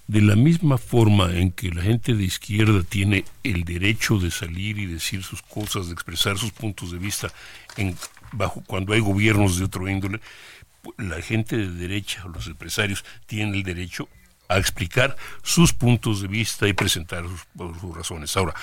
[0.07, 4.77] de la misma forma en que la gente de izquierda tiene el derecho de salir
[4.77, 7.31] y decir sus cosas, de expresar sus puntos de vista
[7.77, 7.95] en,
[8.31, 10.21] bajo cuando hay gobiernos de otro índole,
[10.97, 14.07] la gente de derecha, los empresarios, tienen el derecho
[14.47, 18.35] a explicar sus puntos de vista y presentar sus, sus razones.
[18.37, 18.53] Ahora,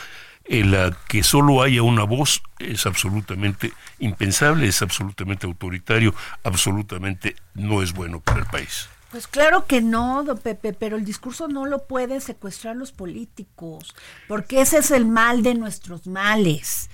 [0.45, 7.83] el ah, que solo haya una voz es absolutamente impensable, es absolutamente autoritario, absolutamente no
[7.83, 8.89] es bueno para el país.
[9.11, 13.95] Pues claro que no, don Pepe, pero el discurso no lo pueden secuestrar los políticos,
[14.27, 16.89] porque ese es el mal de nuestros males.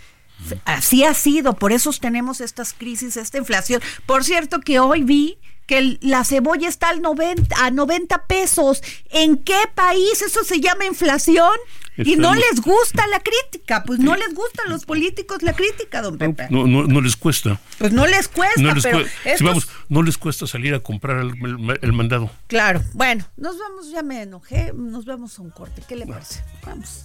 [0.64, 3.80] Así ha sido, por eso tenemos estas crisis, esta inflación.
[4.06, 8.82] Por cierto que hoy vi que el- la cebolla está al 90, a 90 pesos.
[9.10, 11.52] ¿En qué país eso se llama inflación?
[11.98, 16.00] Y no les gusta la crítica, pues no les gusta a los políticos la crítica,
[16.00, 16.46] don Pepe.
[16.48, 17.60] No, no, no les cuesta.
[17.78, 19.00] Pues no les cuesta, No les, pero
[19.36, 22.30] si vamos, no les cuesta salir a comprar el, el- el mandado.
[22.46, 26.40] Claro, bueno, nos vamos, ya me enojé, nos vamos a un corte, ¿qué le parece?
[26.64, 27.02] Vamos.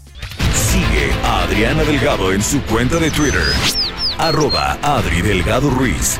[0.54, 3.41] Sigue a Adriana Delgado en su cuenta de Twitter.
[4.19, 6.19] Arroba Adri Delgado Ruiz.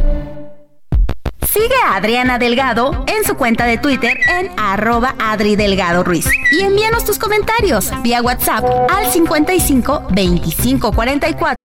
[1.51, 6.25] Sigue a Adriana Delgado en su cuenta de Twitter en arroba Adri Delgado Ruiz.
[6.49, 11.55] Y envíanos tus comentarios vía WhatsApp al 55 25 44.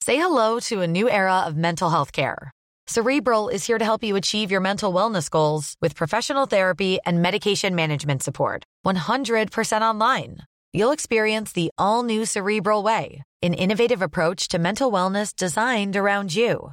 [0.00, 2.50] Say hello to a new era of mental health care.
[2.86, 7.20] Cerebral is here to help you achieve your mental wellness goals with professional therapy and
[7.20, 8.64] medication management support.
[8.86, 10.38] 100% online.
[10.72, 16.34] You'll experience the all new Cerebral Way, an innovative approach to mental wellness designed around
[16.34, 16.72] you.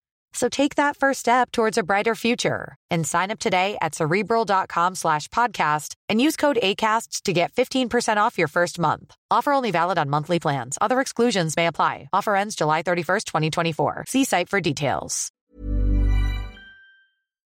[0.33, 4.95] So take that first step towards a brighter future and sign up today at cerebral.com
[4.95, 9.13] slash podcast and use code ACAST to get 15% off your first month.
[9.29, 10.77] Offer only valid on monthly plans.
[10.79, 12.07] Other exclusions may apply.
[12.13, 14.05] Offer ends July 31st, 2024.
[14.07, 15.31] See site for details.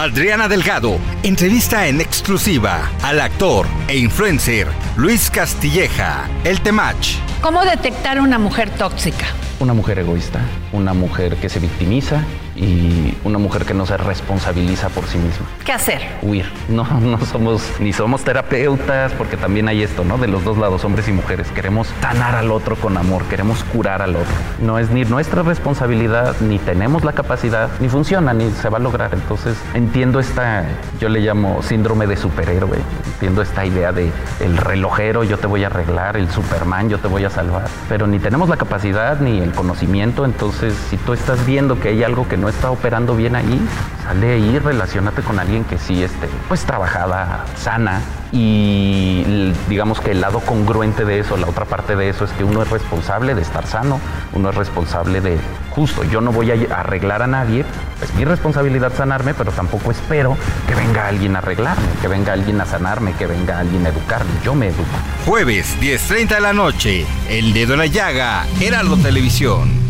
[0.02, 7.18] Adriana Delgado entrevista en exclusiva al actor e influencer Luis Castilleja, el Temach.
[7.40, 9.26] ¿Cómo detectar una mujer tóxica?
[9.60, 10.40] Una mujer egoísta,
[10.72, 15.46] una mujer que se victimiza y una mujer que no se responsabiliza por sí misma.
[15.64, 16.02] ¿Qué hacer?
[16.22, 16.46] Huir.
[16.68, 20.18] No, no somos ni somos terapeutas porque también hay esto, ¿no?
[20.18, 21.48] De los dos lados, hombres y mujeres.
[21.48, 24.32] Queremos sanar al otro con amor, queremos curar al otro.
[24.60, 28.80] No es ni nuestra responsabilidad, ni tenemos la capacidad, ni funciona, ni se va a
[28.80, 29.14] lograr.
[29.14, 30.64] Entonces entiendo esta,
[31.00, 32.78] yo le llamo síndrome de superhéroe.
[33.14, 37.08] Entiendo esta idea de el relojero, yo te voy a arreglar, el Superman, yo te
[37.08, 37.68] voy a salvar.
[37.88, 40.24] Pero ni tenemos la capacidad ni el conocimiento.
[40.24, 43.60] Entonces, si tú estás viendo que hay algo que no está operando bien ahí,
[44.04, 48.00] sale ahí, relacionate con alguien que sí esté, pues trabajada, sana.
[48.30, 52.44] Y digamos que el lado congruente de eso, la otra parte de eso es que
[52.44, 54.00] uno es responsable de estar sano,
[54.32, 55.38] uno es responsable de,
[55.70, 57.64] justo, yo no voy a arreglar a nadie,
[58.00, 62.60] es mi responsabilidad sanarme, pero tampoco espero que venga alguien a arreglarme, que venga alguien
[62.60, 64.96] a sanarme, que venga alguien a educarme, yo me educo.
[65.26, 69.81] Jueves, 10.30 de la noche, El Dedo en la Llaga, Heraldo Televisión.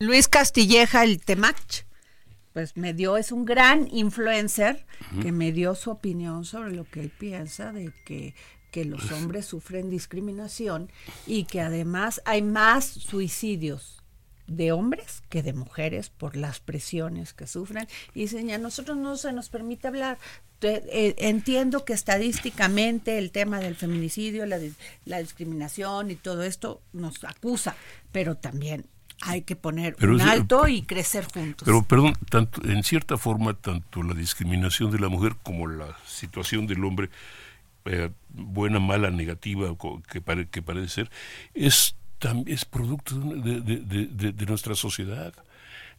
[0.00, 1.84] Luis Castilleja, el Temach,
[2.52, 4.84] pues me dio, es un gran influencer
[5.22, 8.34] que me dio su opinión sobre lo que él piensa de que,
[8.70, 10.90] que los hombres sufren discriminación
[11.26, 14.02] y que además hay más suicidios
[14.46, 17.86] de hombres que de mujeres por las presiones que sufren.
[18.14, 20.18] Y dicen, a nosotros no se nos permite hablar.
[20.62, 24.58] Eh, entiendo que estadísticamente el tema del feminicidio, la,
[25.04, 27.76] la discriminación y todo esto nos acusa,
[28.10, 28.86] pero también
[29.22, 31.64] hay que poner un alto y crecer juntos.
[31.64, 36.66] Pero, perdón, tanto, en cierta forma, tanto la discriminación de la mujer como la situación
[36.66, 37.10] del hombre,
[37.84, 39.74] eh, buena, mala, negativa,
[40.10, 41.10] que, que parece ser,
[41.54, 41.96] es,
[42.46, 45.32] es producto de, de, de nuestra sociedad.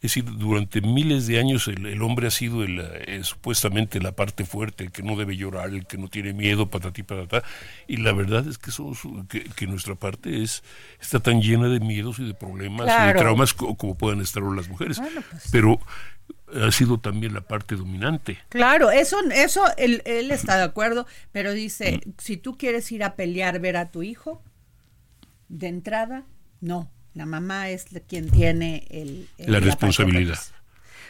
[0.00, 4.46] Es decir, durante miles de años el, hombre ha sido el, eh, supuestamente la parte
[4.46, 7.42] fuerte, el que no debe llorar, el que no tiene miedo, patatí, patatá.
[7.86, 10.62] Y la verdad es que, somos, que, nuestra parte es
[11.02, 14.70] está tan llena de miedos y de problemas y de traumas como, puedan estar las
[14.70, 14.98] mujeres.
[14.98, 15.78] Pues Pero
[16.54, 18.38] ha sido también la parte dominante.
[18.48, 23.16] Claro, eso, eso él, él está de acuerdo, pero dice, si tú quieres ir a
[23.16, 24.42] pelear, ver a tu hijo,
[25.50, 26.24] de entrada,
[26.62, 30.38] no la mamá es quien tiene el, la, responsabilidad.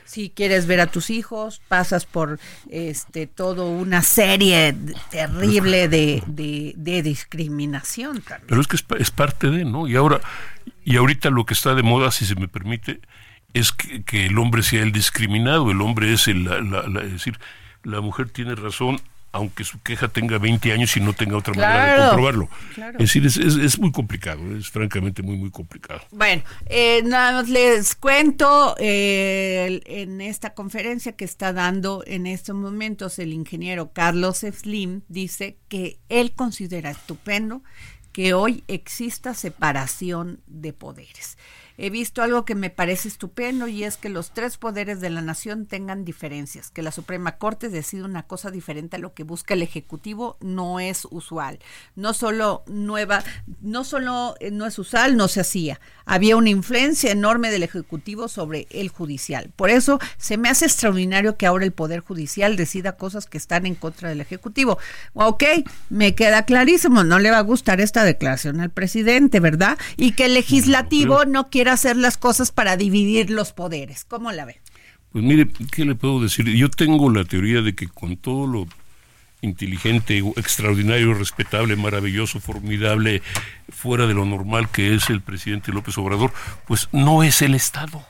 [0.04, 4.74] Si quieres ver a tus hijos, pasas por este todo una serie
[5.10, 8.48] terrible de, de, discriminación también.
[8.48, 9.86] Pero es que es, parte de, ¿no?
[9.86, 10.20] Y ahora,
[10.84, 13.00] y ahorita lo que está de moda, si se me permite,
[13.54, 17.38] es que, el hombre sea el discriminado, el hombre es el, la, es decir,
[17.84, 19.00] la mujer tiene razón
[19.32, 22.48] aunque su queja tenga 20 años y no tenga otra manera de comprobarlo.
[22.98, 26.00] Es decir, es, muy complicado, es francamente muy, muy complicado.
[26.10, 32.56] Bueno, eh, nada más les cuento, eh, en esta conferencia que está dando en estos
[32.56, 37.62] momentos el ingeniero Carlos Slim dice que él considera estupendo
[38.12, 41.36] que hoy exista separación de poderes
[41.80, 45.22] he visto algo que me parece estupendo y es que los tres poderes de la
[45.22, 49.54] nación tengan diferencias, que la Suprema Corte decida una cosa diferente a lo que busca
[49.54, 51.58] el Ejecutivo no es usual.
[51.96, 53.24] No solo nueva,
[53.62, 55.80] no solo eh, no es usual, no se hacía.
[56.04, 59.50] Había una influencia enorme del Ejecutivo sobre el judicial.
[59.56, 63.64] Por eso se me hace extraordinario que ahora el Poder Judicial decida cosas que están
[63.64, 64.78] en contra del Ejecutivo.
[65.14, 65.44] Ok,
[65.88, 69.78] me queda clarísimo, no le va a gustar esta declaración al presidente, ¿verdad?
[69.96, 74.04] Y que el legislativo no quiera hacer las cosas para dividir los poderes.
[74.04, 74.60] ¿Cómo la ve?
[75.12, 76.46] Pues mire, ¿qué le puedo decir?
[76.54, 78.66] Yo tengo la teoría de que con todo lo
[79.42, 83.22] inteligente, extraordinario, respetable, maravilloso, formidable,
[83.70, 86.32] fuera de lo normal que es el presidente López Obrador,
[86.66, 88.04] pues no es el Estado.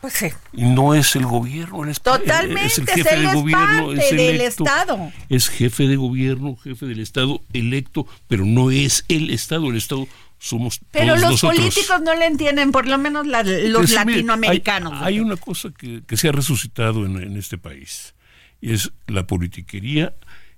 [0.00, 0.28] Pues sí.
[0.52, 5.12] Y no es el gobierno, es, Totalmente, es el jefe de gobierno, es del Estado.
[5.28, 10.06] Es jefe de gobierno, jefe del Estado electo, pero no es el Estado, el Estado
[10.38, 14.94] somos Pero los políticos no le entienden, por lo menos los latinoamericanos.
[15.02, 18.14] hay, una cosa que, se ha resucitado en, este país,
[18.60, 20.14] y es la politiquería.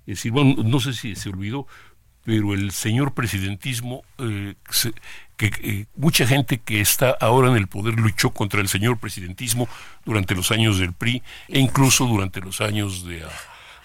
[0.07, 1.67] Es decir, bueno, no sé si se olvidó,
[2.25, 4.55] pero el señor presidentismo, eh,
[5.37, 9.69] que eh, mucha gente que está ahora en el poder luchó contra el señor presidentismo
[10.05, 13.25] durante los años del PRI e incluso durante los años de,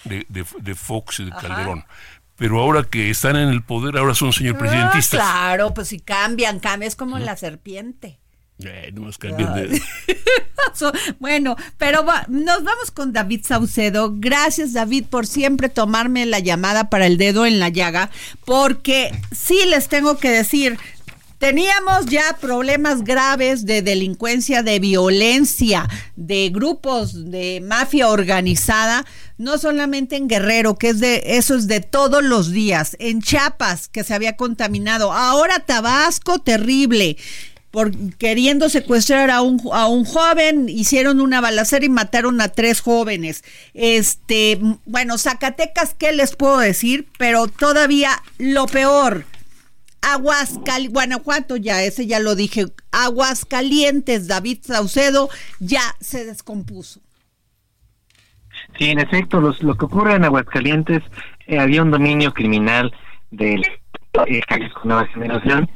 [0.04, 1.86] de, Fox y de Calderón
[2.38, 5.20] pero ahora que están en el poder, ahora son señor ah, presidentistas.
[5.20, 8.20] claro, pues si cambian, cambian, es como la serpiente.
[8.60, 9.82] Eh, no más cambian de...
[11.20, 14.14] bueno, pero nos vamos con David Saucedo.
[14.16, 18.10] Gracias, David, por siempre tomarme la llamada para el dedo en la llaga,
[18.46, 20.78] porque sí les tengo que decir,
[21.38, 29.06] Teníamos ya problemas graves de delincuencia, de violencia, de grupos de mafia organizada,
[29.38, 33.90] no solamente en Guerrero, que es de eso es de todos los días, en Chiapas,
[33.90, 37.18] que se había contaminado, ahora Tabasco, terrible.
[37.70, 42.80] Por queriendo secuestrar a un, a un joven, hicieron una balacera y mataron a tres
[42.80, 43.44] jóvenes.
[43.74, 47.10] Este, bueno, Zacatecas, ¿qué les puedo decir?
[47.18, 49.26] Pero todavía lo peor,
[50.14, 57.02] Aguascalientes, Guanajuato ya, ese ya lo dije, Aguascalientes, David Saucedo, ya se descompuso.
[58.78, 61.02] Sí, en efecto, lo que ocurre en Aguascalientes,
[61.48, 62.94] eh, había un dominio criminal
[63.32, 63.64] del
[64.28, 64.42] eh,
[64.84, 65.70] Nueva Generación.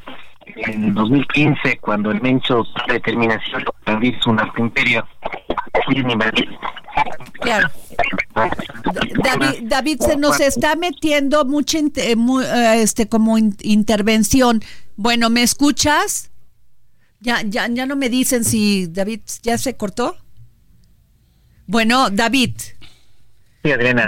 [0.55, 5.07] En 2015, cuando el Mencho la determinación de un imperio,
[7.41, 7.69] Claro.
[9.63, 12.15] David, se nos está metiendo mucha eh,
[12.75, 14.61] este como intervención.
[14.95, 16.31] Bueno, ¿me escuchas?
[17.21, 20.17] Ya, ya, ya no me dicen si David ya se cortó.
[21.67, 22.55] Bueno, David.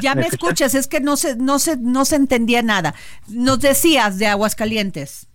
[0.01, 0.75] Ya me, escuchas?
[0.75, 2.95] es que no se, no se, no se entendía nada.
[3.27, 5.27] Nos decías de Aguascalientes.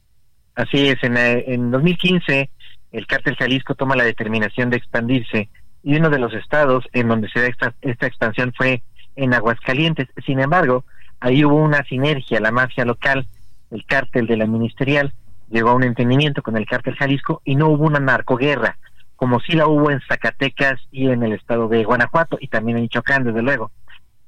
[0.56, 2.50] Así es, en, eh, en 2015
[2.92, 5.50] el cártel Jalisco toma la determinación de expandirse
[5.82, 8.82] y uno de los estados en donde se da esta, esta expansión fue
[9.16, 10.08] en Aguascalientes.
[10.24, 10.84] Sin embargo,
[11.20, 13.26] ahí hubo una sinergia, la mafia local,
[13.70, 15.12] el cártel de la ministerial,
[15.50, 18.78] llegó a un entendimiento con el cártel Jalisco y no hubo una narcoguerra,
[19.14, 22.84] como sí la hubo en Zacatecas y en el estado de Guanajuato y también en
[22.84, 23.70] Michoacán, desde luego.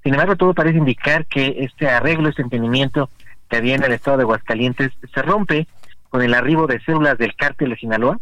[0.03, 3.09] Sin embargo, todo parece indicar que este arreglo, este entendimiento
[3.49, 5.67] que había en el estado de Aguascalientes se rompe
[6.11, 8.19] con el arribo de células del cártel de Sinaloa,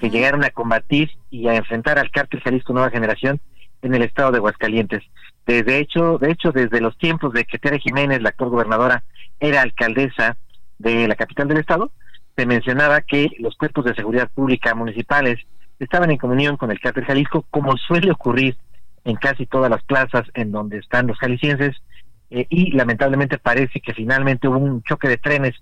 [0.00, 3.40] que llegaron a combatir y a enfrentar al cártel Jalisco Nueva Generación
[3.82, 5.02] en el estado de Aguascalientes.
[5.46, 9.04] Desde hecho, de hecho, desde los tiempos de que Tere Jiménez, la actual gobernadora,
[9.40, 10.36] era alcaldesa
[10.78, 11.90] de la capital del estado,
[12.36, 15.38] se mencionaba que los cuerpos de seguridad pública municipales
[15.78, 18.56] estaban en comunión con el cártel Jalisco, como suele ocurrir
[19.04, 21.76] en casi todas las plazas en donde están los jaliscienses,
[22.30, 25.54] eh, y lamentablemente parece que finalmente hubo un choque de trenes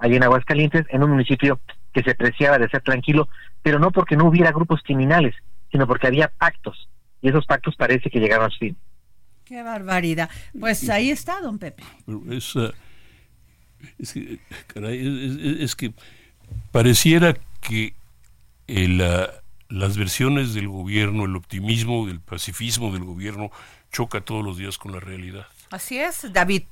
[0.00, 1.60] allí en Aguascalientes, en un municipio
[1.92, 3.28] que se preciaba de ser tranquilo,
[3.62, 5.34] pero no porque no hubiera grupos criminales,
[5.70, 6.88] sino porque había pactos,
[7.22, 8.76] y esos pactos parece que llegaron a su fin.
[9.44, 10.30] Qué barbaridad.
[10.58, 11.82] Pues ahí está, don Pepe.
[12.30, 12.56] Es,
[13.98, 15.92] es, que,
[16.70, 17.94] pareciera que
[19.68, 23.50] las versiones del gobierno, el optimismo, el pacifismo del gobierno
[23.90, 25.46] choca todos los días con la realidad.
[25.70, 26.62] Así es, David.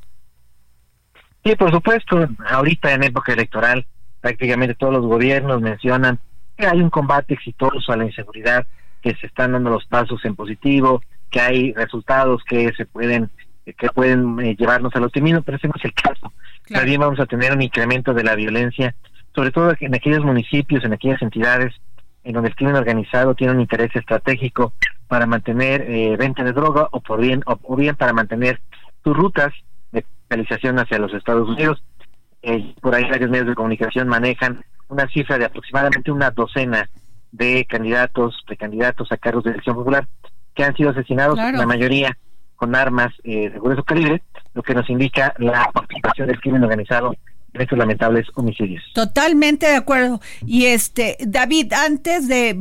[1.44, 3.86] Sí, por supuesto, ahorita en época electoral
[4.20, 6.18] prácticamente todos los gobiernos mencionan
[6.56, 8.66] que hay un combate exitoso a la inseguridad,
[9.00, 13.30] que se están dando los pasos en positivo, que hay resultados que se pueden
[13.76, 16.32] que pueden eh, llevarnos al optimismo, pero ese no es el caso.
[16.68, 18.94] También vamos a tener un incremento de la violencia,
[19.34, 21.74] sobre todo en aquellos municipios, en aquellas entidades
[22.24, 24.72] en donde el crimen organizado tiene un interés estratégico
[25.06, 28.60] para mantener eh, venta de droga o por bien o, bien para mantener
[29.02, 29.52] sus rutas
[30.28, 31.82] de realización hacia los Estados Unidos.
[32.42, 36.88] Eh, por ahí varios medios de comunicación manejan una cifra de aproximadamente una docena
[37.32, 40.06] de candidatos, precandidatos a cargos de elección popular
[40.54, 42.16] que han sido asesinados, la mayoría
[42.56, 44.22] con armas eh, de grueso calibre,
[44.54, 47.14] lo que nos indica la participación del crimen organizado
[47.54, 48.82] en estos lamentables homicidios.
[48.92, 50.20] Totalmente de acuerdo.
[50.46, 52.54] Y este, David, antes de,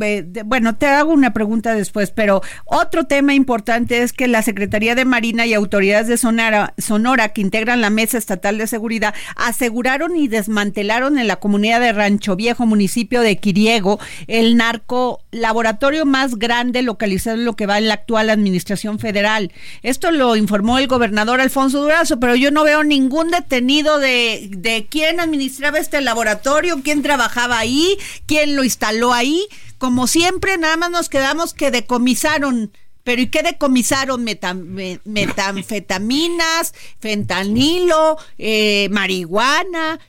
[0.46, 5.06] bueno, te hago una pregunta después, pero otro tema importante es que la Secretaría de
[5.06, 10.28] Marina y autoridades de Sonora, Sonora que integran la Mesa Estatal de Seguridad aseguraron y
[10.28, 16.82] desmantelaron en la comunidad de Rancho Viejo, municipio de Quiriego, el narco laboratorio más grande
[16.82, 19.52] localizado en lo que va en la actual administración federal.
[19.84, 25.20] Esto lo informó el gobernador Alfonso Durazo, pero yo no veo ningún detenido de quién
[25.20, 29.46] administraba este laboratorio, quién trabajaba ahí, quién lo instaló ahí.
[29.78, 32.72] Como siempre, nada más nos quedamos que decomisaron.
[33.04, 34.24] Pero ¿y qué decomisaron?
[34.24, 40.00] metanfetaminas, fentanilo, eh, marihuana.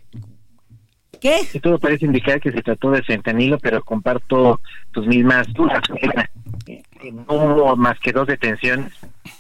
[1.21, 1.41] ¿Qué?
[1.61, 4.61] todo parece indicar que se trató de fentanilo, pero comparto
[4.93, 5.83] tus mismas dudas.
[7.03, 8.93] No hubo más que dos detenciones.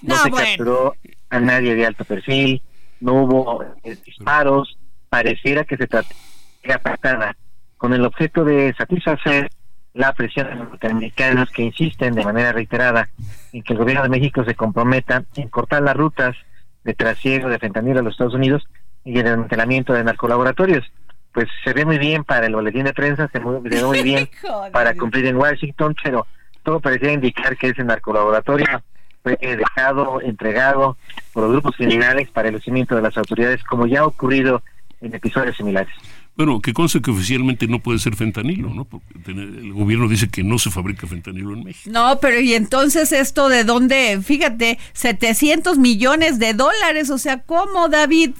[0.02, 0.94] No, se capturó
[1.30, 2.62] a nadie de alto perfil,
[3.00, 4.76] no hubo eh, disparos,
[5.08, 6.14] pareciera que se trata
[6.62, 7.34] de
[7.76, 9.48] con el objeto de satisfacer
[9.94, 13.08] la presión de los norteamericanos que insisten de manera reiterada
[13.52, 16.36] en que el gobierno de México se comprometa en cortar las rutas
[16.84, 18.66] de trasiego de fentanilo a los Estados Unidos
[19.04, 20.84] y el desmantelamiento de narcolaboratorios.
[21.32, 24.28] Pues se ve muy bien para el boletín de prensa, se ve muy bien
[24.72, 26.26] para cumplir en Washington, pero
[26.62, 28.82] todo parecía indicar que ese narcolaboratorio
[29.22, 30.96] fue dejado, entregado
[31.32, 34.62] por los grupos criminales para el lucimiento de las autoridades, como ya ha ocurrido
[35.00, 35.92] en episodios similares.
[36.36, 38.84] Bueno, que conste que oficialmente no puede ser fentanilo, ¿no?
[38.84, 41.90] Porque el gobierno dice que no se fabrica fentanilo en México.
[41.92, 44.20] No, pero ¿y entonces esto de dónde?
[44.22, 48.36] Fíjate, 700 millones de dólares, o sea, ¿cómo, David?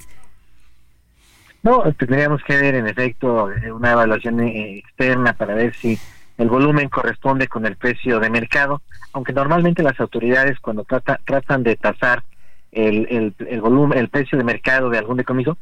[1.61, 5.99] No, tendríamos que ver en efecto una evaluación eh, externa para ver si
[6.37, 8.81] el volumen corresponde con el precio de mercado,
[9.11, 12.23] aunque normalmente las autoridades cuando trata, tratan de tasar
[12.71, 15.57] el, el, el volumen, el precio de mercado de algún decomiso,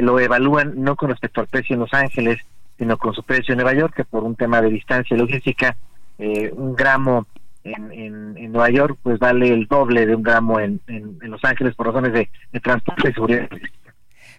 [0.00, 2.38] lo evalúan no con respecto al precio en Los Ángeles,
[2.78, 5.76] sino con su precio en Nueva York, que por un tema de distancia logística,
[6.18, 7.26] eh, un gramo
[7.64, 11.74] en, en, Nueva York pues vale el doble de un gramo en, en, Los Ángeles
[11.74, 13.48] por razones de, de transporte y seguridad.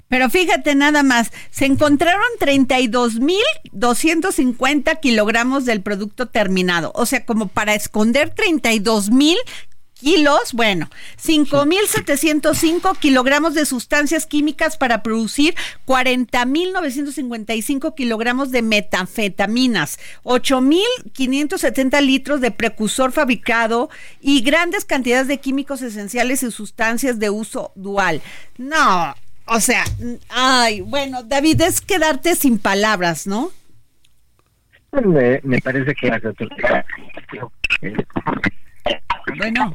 [0.08, 6.92] Pero fíjate nada más, se encontraron 32.250 kilogramos del producto terminado.
[6.96, 9.38] O sea, como para esconder 32.000
[10.02, 10.90] kilos, bueno,
[11.24, 15.54] 5.705 kilogramos de sustancias químicas para producir
[15.86, 26.42] 40.955 kilogramos de metanfetaminas, 8.570 litros de precursor fabricado y grandes cantidades de químicos esenciales
[26.44, 28.22] y sustancias de uso dual.
[28.58, 29.14] No,
[29.46, 29.84] o sea,
[30.30, 33.52] ay, bueno, David, es quedarte sin palabras, ¿no?
[34.92, 36.10] Me, me parece que
[39.38, 39.74] bueno.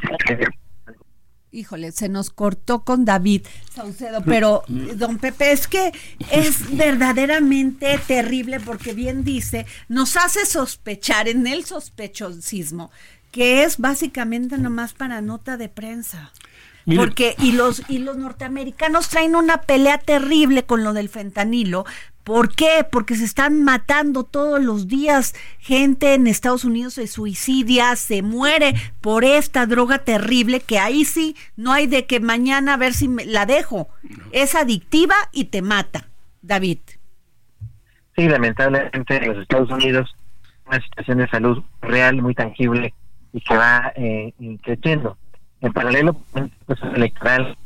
[1.53, 5.91] Híjole, se nos cortó con David Saucedo, pero don Pepe, es que
[6.31, 12.91] es verdaderamente terrible porque bien dice, nos hace sospechar en el sospechosismo
[13.37, 16.33] que es básicamente nomás para nota de prensa.
[16.95, 21.85] Porque y los y los norteamericanos traen una pelea terrible con lo del fentanilo,
[22.27, 22.85] ¿Por qué?
[22.91, 25.33] Porque se están matando todos los días.
[25.61, 31.37] Gente en Estados Unidos se suicidia, se muere por esta droga terrible que ahí sí
[31.57, 33.89] no hay de que mañana a ver si la dejo.
[34.33, 36.09] Es adictiva y te mata.
[36.43, 36.79] David.
[38.17, 40.13] Sí, lamentablemente en los Estados Unidos
[40.67, 42.93] una situación de salud real, muy tangible
[43.33, 44.33] y que va eh,
[44.65, 45.17] creciendo.
[45.61, 47.57] En paralelo, el proceso electoral,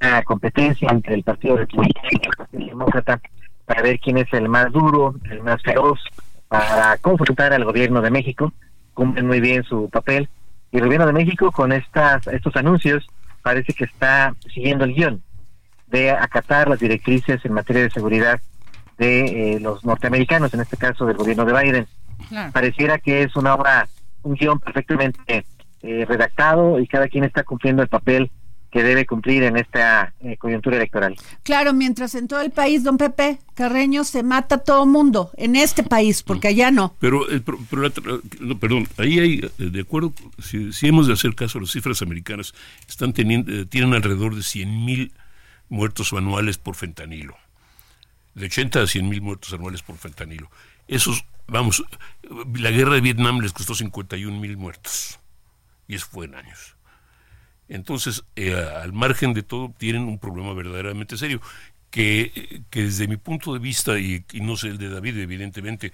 [0.00, 3.20] la competencia entre el Partido Republicano y el Partido Demócrata
[3.66, 6.00] para ver quién es el más duro, el más feroz,
[6.48, 8.52] para confrontar al gobierno de México.
[8.94, 10.28] Cumplen muy bien su papel.
[10.70, 13.06] Y el gobierno de México, con estas, estos anuncios,
[13.42, 15.22] parece que está siguiendo el guion
[15.86, 18.40] de acatar las directrices en materia de seguridad
[18.98, 21.86] de eh, los norteamericanos, en este caso del gobierno de Biden.
[22.52, 23.88] Pareciera que es una obra,
[24.22, 25.44] un guion perfectamente
[25.82, 28.30] eh, redactado y cada quien está cumpliendo el papel
[28.72, 31.14] que debe cumplir en esta eh, coyuntura electoral.
[31.42, 35.82] Claro, mientras en todo el país, don Pepe Carreño, se mata todo mundo, en este
[35.82, 36.96] país, porque allá no.
[36.98, 37.26] Pero,
[38.58, 42.54] perdón, ahí hay, eh, de acuerdo, si, hemos de hacer caso a las cifras americanas,
[42.88, 45.12] están teniendo, eh, tienen alrededor de 100 mil
[45.68, 47.36] muertos anuales por fentanilo.
[48.34, 50.50] De 80 a 100 mil muertos anuales por fentanilo.
[50.88, 51.84] Esos, vamos,
[52.54, 55.18] la guerra de Vietnam les costó 51 mil muertos.
[55.92, 56.74] Y eso fue en años.
[57.68, 61.42] Entonces, eh, al margen de todo, tienen un problema verdaderamente serio,
[61.90, 65.92] que, desde mi punto de vista, y, no sé el de David, evidentemente,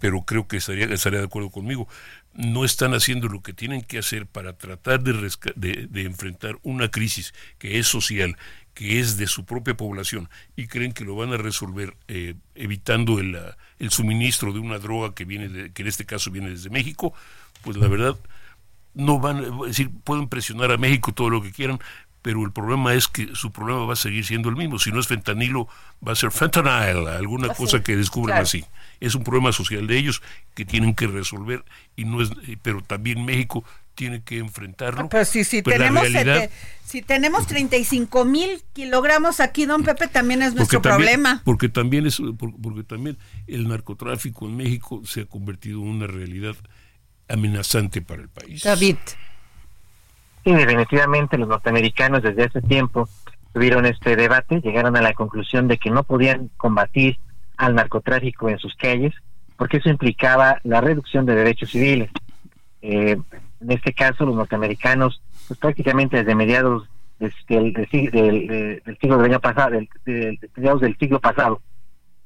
[0.00, 1.88] pero creo que estaría, estaría de acuerdo conmigo,
[2.34, 7.32] no están haciendo lo que tienen que hacer para tratar de, de, enfrentar una crisis
[7.56, 8.36] que es social,
[8.74, 13.18] que es de su propia población, y creen que lo van a resolver eh, evitando
[13.18, 13.38] el,
[13.78, 17.14] el, suministro de una droga que, viene que en este caso viene desde México,
[17.62, 18.18] pues la verdad
[18.98, 21.78] no van, es decir, pueden presionar a México todo lo que quieran,
[22.20, 24.78] pero el problema es que su problema va a seguir siendo el mismo.
[24.78, 25.68] Si no es fentanilo,
[26.06, 28.64] va a ser fentanyl, alguna cosa que descubran así.
[28.98, 30.20] Es un problema social de ellos
[30.54, 32.30] que tienen que resolver y no es,
[32.60, 35.08] pero también México tiene que enfrentarlo.
[35.08, 36.04] Pero si, si tenemos
[36.84, 41.42] si tenemos 35 mil kilogramos aquí, don Pepe, también es nuestro problema.
[41.44, 46.56] Porque también es porque también el narcotráfico en México se ha convertido en una realidad
[47.28, 48.62] amenazante para el país.
[48.62, 48.96] David.
[50.44, 53.08] Sí, definitivamente los norteamericanos desde hace tiempo
[53.52, 57.18] tuvieron este debate, llegaron a la conclusión de que no podían combatir
[57.56, 59.14] al narcotráfico en sus calles,
[59.56, 62.10] porque eso implicaba la reducción de derechos civiles.
[62.80, 63.16] Eh,
[63.60, 69.70] en este caso, los norteamericanos, pues prácticamente desde mediados del, siglo del año pasado,
[70.04, 71.60] del, mediados del siglo pasado,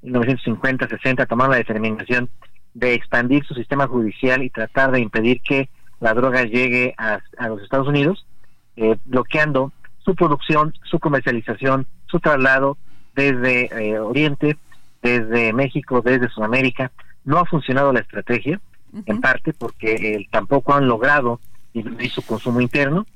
[0.03, 2.29] 1950, 60, tomaron la determinación
[2.75, 5.69] de expandir su sistema judicial y tratar de impedir que
[6.01, 8.27] la droga llegue a, los Estados Unidos,
[8.77, 12.77] eh, bloqueando su producción, su comercialización, su traslado
[13.15, 14.57] desde eh, Oriente,
[15.03, 16.91] desde México, desde Sudamérica.
[17.25, 18.61] No ha funcionado la estrategia,
[19.07, 21.41] en parte porque eh, tampoco han logrado
[21.73, 23.07] disminuir su consumo interno,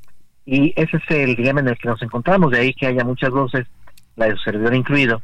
[0.45, 3.31] y ese es el dilema en el que nos encontramos, de ahí que haya muchas
[3.31, 3.67] voces,
[4.15, 5.23] la de su servidor incluido,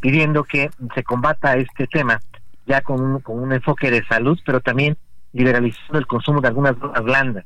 [0.00, 2.22] pidiendo que se combata este tema
[2.66, 4.96] ya con un, con un enfoque de salud, pero también
[5.32, 7.44] liberalizando el consumo de algunas drogas blandas,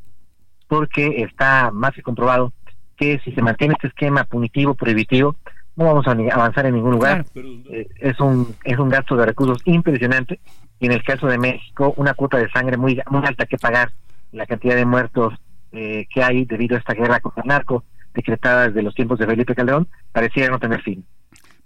[0.68, 2.52] porque está más que comprobado
[2.96, 5.36] que si se mantiene este esquema punitivo, prohibitivo,
[5.76, 7.24] no vamos a avanzar en ningún lugar.
[7.34, 10.40] Eh, es un es un gasto de recursos impresionante
[10.78, 13.90] y en el caso de México una cuota de sangre muy muy alta que pagar
[14.32, 15.34] la cantidad de muertos
[15.72, 19.26] eh, que hay debido a esta guerra contra el narco decretada desde los tiempos de
[19.26, 21.04] Felipe Calderón pareciera no tener fin.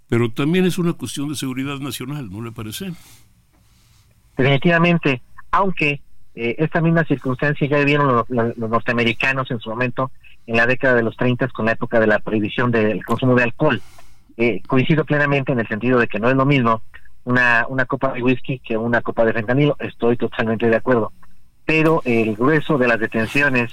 [0.07, 2.93] Pero también es una cuestión de seguridad nacional, ¿no le parece?
[4.37, 5.21] Definitivamente,
[5.51, 6.01] aunque
[6.35, 10.11] eh, esta misma circunstancia ya vivieron los, norteamericanos en su momento,
[10.45, 13.43] en la década de los 30 con la época de la prohibición del consumo de
[13.43, 13.81] alcohol.
[14.37, 16.81] Eh, coincido plenamente en el sentido de que no es lo mismo
[17.23, 21.13] una, una copa de whisky que una copa de fentanilo, estoy totalmente de acuerdo.
[21.65, 23.71] Pero el grueso de las detenciones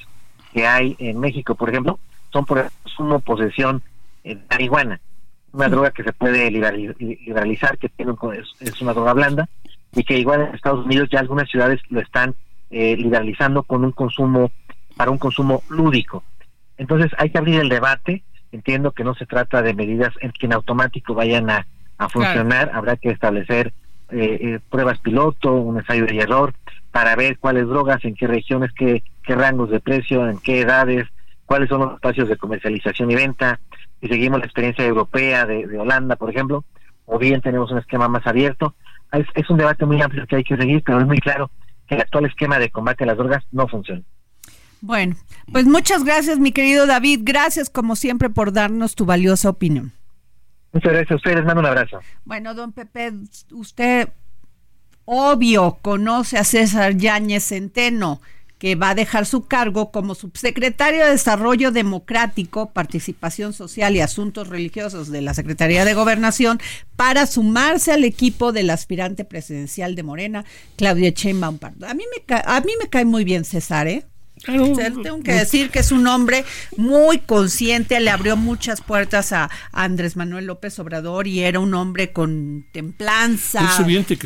[0.52, 1.98] que hay en México, por ejemplo,
[2.32, 3.82] son por consumo posesión
[4.24, 5.00] de marihuana,
[5.52, 8.14] una droga que se puede liberalizar, que tiene
[8.60, 9.48] es una droga blanda,
[9.94, 12.34] y que igual en Estados Unidos ya algunas ciudades lo están
[12.70, 14.50] eh, liberalizando con un consumo
[14.96, 16.24] para un consumo lúdico.
[16.78, 18.22] Entonces hay que abrir el debate.
[18.50, 21.66] Entiendo que no se trata de medidas en que en automático vayan a,
[22.10, 22.72] funcionar.
[22.74, 23.72] Habrá que establecer
[24.10, 26.52] eh, eh, pruebas piloto, un ensayo de error
[26.90, 31.06] para ver cuáles drogas, en qué regiones, qué, qué rangos de precio, en qué edades,
[31.46, 33.60] cuáles son los espacios de comercialización y venta.
[34.00, 36.64] Si seguimos la experiencia europea de, de Holanda, por ejemplo,
[37.06, 38.74] o bien tenemos un esquema más abierto
[39.12, 41.50] es, un debate muy amplio que hay que seguir, pero es muy claro
[41.86, 44.02] que el actual esquema de combate a las drogas no funciona.
[44.80, 45.14] Bueno,
[45.52, 47.20] pues muchas gracias, mi querido David.
[47.22, 49.92] Gracias, como siempre, por darnos tu valiosa opinión.
[50.72, 51.44] Muchas gracias a ustedes.
[51.44, 52.00] Mando un abrazo.
[52.24, 53.12] Bueno, don Pepe,
[53.52, 54.08] usted
[55.04, 58.20] obvio conoce a César Yáñez Centeno
[58.62, 64.46] que va a dejar su cargo como subsecretario de Desarrollo Democrático, Participación Social y Asuntos
[64.46, 66.60] Religiosos de la Secretaría de Gobernación
[66.94, 70.44] para sumarse al equipo del aspirante presidencial de Morena,
[70.76, 71.58] Claudia Sheinbaum.
[71.64, 74.04] A mí me a mí me cae muy bien César, ¿eh?
[74.44, 76.44] Tengo que decir que es un hombre
[76.76, 82.12] muy consciente, le abrió muchas puertas a, Andrés Manuel López Obrador y era un hombre
[82.12, 83.68] con templanza,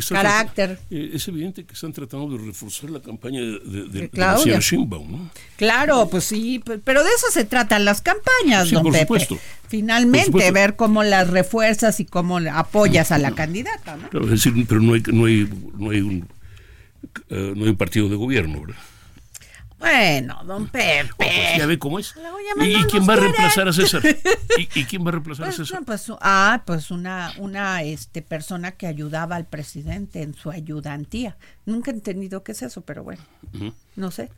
[0.09, 0.79] carácter.
[0.89, 6.07] Eh, es evidente que están tratando de reforzar la campaña de, de, de, Sheinbaum, Claro,
[6.09, 9.27] pues sí, pero de eso se tratan las campañas, don Pepe.
[9.67, 13.97] Finalmente, ver cómo las refuerzas y cómo apoyas a la candidata.
[13.97, 14.23] ¿no?
[14.23, 16.27] es decir, pero no hay, no hay, no hay un,
[17.29, 18.81] eh, no hay un partido de gobierno, ¿verdad?
[19.79, 21.09] Bueno, don Pepe.
[21.17, 22.15] pues ya ve cómo es.
[22.59, 24.01] ¿Y, no quién va a reemplazar a César?
[24.57, 25.79] ¿Y, y quién va a reemplazar a Pues, César?
[25.81, 31.37] no, pues, ah, pues una, una este, persona que ayudaba al presidente en su ayudantía.
[31.65, 33.21] Nunca he entendido qué es eso, pero bueno,
[33.95, 34.31] no sé.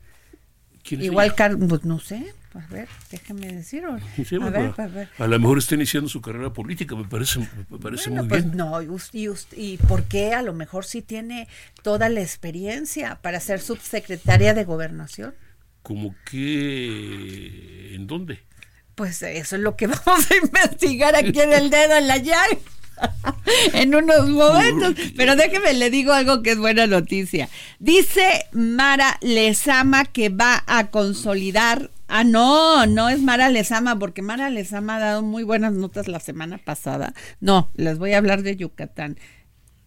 [0.90, 1.36] ¿Quién es Igual, ella?
[1.36, 2.34] Car- pues no sé.
[2.52, 3.84] A ver, déjeme decir.
[4.16, 5.08] Sí, sí, a bueno, ver, a ver.
[5.18, 7.38] a lo mejor está iniciando su carrera política, me parece,
[7.68, 8.56] me parece Bueno, muy pues bien.
[8.56, 11.46] no, y, y, y por qué a lo mejor sí tiene
[11.84, 15.32] toda la experiencia para ser subsecretaria de gobernación.
[15.82, 17.94] Como que...
[17.94, 18.40] ¿En dónde?
[18.96, 22.48] Pues eso es lo que vamos a investigar aquí en el dedo en la llaga.
[23.74, 24.94] en unos momentos.
[25.16, 27.48] Pero déjeme le digo algo que es buena noticia.
[27.78, 31.90] Dice Mara Lezama que va a consolidar.
[32.08, 36.18] Ah, no, no es Mara Lezama, porque Mara Lezama ha dado muy buenas notas la
[36.18, 37.14] semana pasada.
[37.38, 39.16] No, les voy a hablar de Yucatán.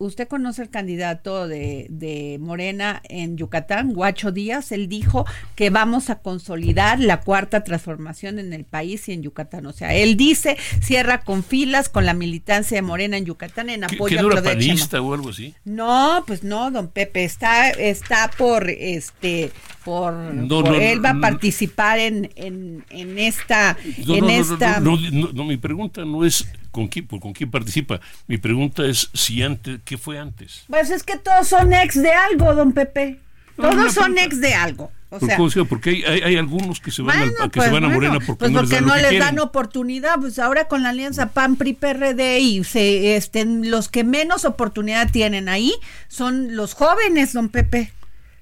[0.03, 4.71] Usted conoce el candidato de, de Morena en Yucatán, Guacho Díaz.
[4.71, 5.25] Él dijo
[5.55, 9.65] que vamos a consolidar la cuarta transformación en el país y en Yucatán.
[9.65, 13.81] O sea, él dice, cierra con filas con la militancia de Morena en Yucatán en
[13.81, 14.57] ¿Que, apoyo Claudia Sheinbaum.
[14.59, 15.53] panista o algo así?
[15.65, 19.51] No, pues no, don Pepe, está, está por este
[19.85, 24.79] por, No, por- no, él va a participar en, en, en esta No, en esta
[24.79, 27.99] no, mi pregunta no es con quién, por- con quién participa.
[28.27, 30.63] Mi pregunta es si antes, ¿qué fue antes?
[30.67, 33.19] Pues es que todos son ex de algo, don Pepe.
[33.57, 34.91] No, no, Todos no, son ex de algo.
[35.11, 37.67] O Por- sea, porque hay, hay, hay algunos que se van, al- bueno, que pues
[37.67, 39.09] se van a bueno, Morena porque pues no les porque dan no lo que les
[39.11, 39.27] quieren.
[39.27, 44.03] dan oportunidad, pues ahora con la alianza PAN PRI PRD y se estén los que
[44.03, 45.75] menos oportunidad tienen ahí
[46.07, 47.91] son los jóvenes, don Pepe.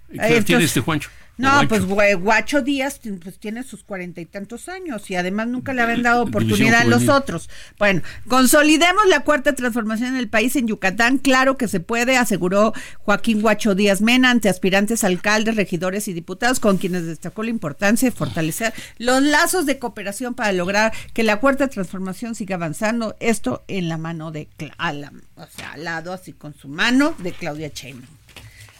[0.09, 1.09] ¿Y ¿Qué edad tiene este Juancho?
[1.37, 5.73] No, pues Gua- Guacho Díaz pues, tiene sus cuarenta y tantos años y además nunca
[5.73, 7.49] le habían dado oportunidad a los otros.
[7.79, 11.17] Bueno, consolidemos la cuarta transformación en el país en Yucatán.
[11.17, 16.59] Claro que se puede, aseguró Joaquín Guacho Díaz Mena ante aspirantes alcaldes, regidores y diputados
[16.59, 21.39] con quienes destacó la importancia de fortalecer los lazos de cooperación para lograr que la
[21.39, 23.15] cuarta transformación siga avanzando.
[23.19, 26.67] Esto en la mano de, Cla- a la- o sea, al lado así con su
[26.67, 28.20] mano de Claudia Sheinbaum.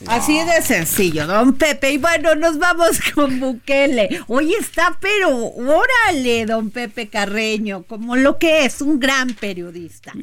[0.08, 1.92] Así de sencillo, don Pepe.
[1.94, 4.22] Y bueno, nos vamos con Bukele.
[4.28, 10.14] Hoy está, pero órale, don Pepe Carreño, como lo que es, un gran periodista.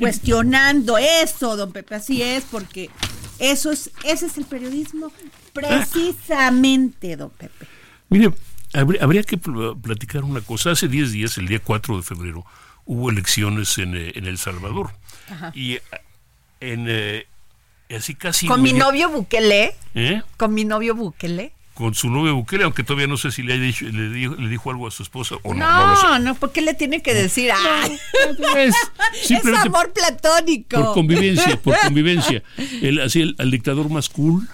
[0.00, 2.90] Cuestionando eso, don Pepe, así es, porque
[3.38, 5.10] eso es, ese es el periodismo
[5.52, 7.66] precisamente, don Pepe.
[8.10, 8.32] Mire,
[8.74, 10.72] habría, que pl- platicar una cosa.
[10.72, 12.44] Hace 10 días, el día 4 de febrero,
[12.84, 14.90] hubo elecciones en, eh, en El Salvador.
[15.30, 15.52] Ajá.
[15.54, 15.82] Y eh,
[16.60, 17.26] en eh,
[17.96, 18.46] así casi...
[18.46, 20.22] Con mi novio Bukele, ¿Eh?
[20.36, 21.52] con mi novio Bukele.
[21.74, 24.48] Con su novio Bukele, aunque todavía no sé si le, ha dicho, le, dijo, le
[24.48, 25.60] dijo algo a su esposa o no.
[25.60, 26.34] No, no no.
[26.34, 27.52] ¿por qué le tiene que decir?
[27.52, 27.96] ¡Ay!
[28.56, 28.74] es
[29.30, 30.76] es amor platónico.
[30.76, 32.42] Por convivencia, por convivencia.
[32.82, 34.48] El, así el, al dictador más cool.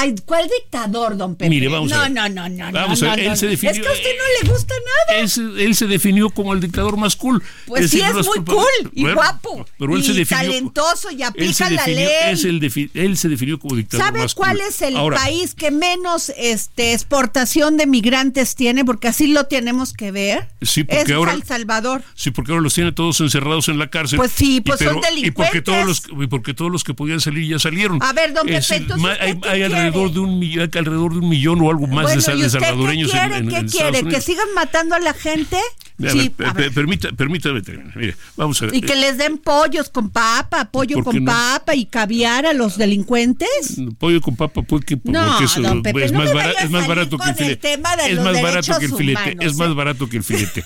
[0.00, 1.50] Ay, ¿cuál dictador, don Pepe?
[1.50, 2.10] Mire, vamos no, a ver.
[2.12, 4.10] no, no, no, Vamos no, a ver, no, él se definió- Es que a usted
[4.18, 5.20] no le gusta nada.
[5.20, 7.42] Él se, él se definió como el dictador más cool.
[7.66, 9.66] Pues sí, es muy cool y guapo.
[9.78, 10.44] Pero él y se definió.
[10.44, 12.08] talentoso y aplica la ley.
[12.30, 14.66] es el defi- él se definió como dictador ¿Sabe más cuál cool.
[14.68, 18.84] es el Ahora, país que menos este, exportación de migrantes tiene?
[18.84, 20.48] Porque así lo tenemos que ver.
[20.62, 22.02] Sí, porque es ahora- El Salvador.
[22.14, 24.16] Sí, porque ahora los tiene todos encerrados en la cárcel.
[24.18, 25.64] Pues sí, Y pues son Y porque, delincuentes.
[25.64, 28.02] todos los, y porque todos los que podían salir ya salieron.
[28.02, 30.12] A ver, don Pepe, entonces, ma- ¿usted hay, hay alrededor, quiere?
[30.14, 32.46] de un millón, alrededor de un millón o algo más de, bueno, sal- ¿y de
[32.46, 33.36] usted salvadoreños qué en- quiere?
[33.44, 33.86] en, ¿Qué en quiere?
[33.86, 34.24] Estados ¿Que Unidos.
[34.24, 35.56] sigan matando a la gente?
[35.56, 36.72] A Sí, ver, a ver.
[36.72, 37.94] permita- permítame terminar.
[37.94, 38.74] Mire, vamos a ver.
[38.74, 41.30] Y que les den pollos con papa, pollo ¿Por qué con no?
[41.32, 43.76] papa y caviar a los delincuentes.
[43.98, 46.60] pollo con papa porque, No, porque eso don Pepe, es, no más me bara- vaya
[46.60, 47.74] a es más salir barato que el el filete de
[48.12, 49.56] es más barato que el filete humanos, es ¿eh?
[49.58, 50.64] más barato que el filete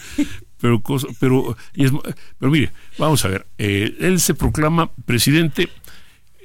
[0.61, 1.91] pero cosa, pero es-
[2.39, 5.69] pero mire vamos a ver eh, él se proclama presidente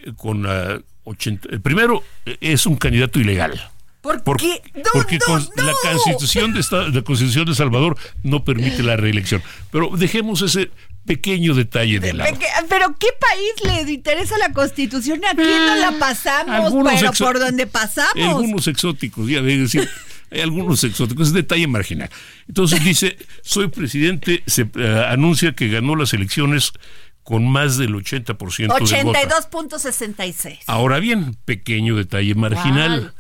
[0.04, 3.70] eh, con ah, 80 eh, primero eh, es un candidato ilegal
[4.02, 4.62] ¿Por, Por- qué?
[4.76, 5.64] No, porque no, con- no.
[5.64, 9.42] la constitución de esta- la constitución de Salvador no permite la reelección
[9.72, 10.72] pero dejemos ese
[11.06, 12.32] pequeño detalle de lado
[12.70, 15.20] Pero ¿qué país le interesa la constitución?
[15.26, 18.14] Aquí no la pasamos, algunos pero por donde pasamos.
[18.16, 19.90] algunos exóticos, ya de decir,
[20.30, 22.10] hay algunos exóticos, es detalle marginal.
[22.48, 26.74] Entonces dice, soy presidente, se eh, anuncia que ganó las elecciones
[27.30, 29.20] con más del 80% del voto.
[29.20, 30.62] 82.66.
[30.66, 33.14] Ahora bien, pequeño detalle marginal.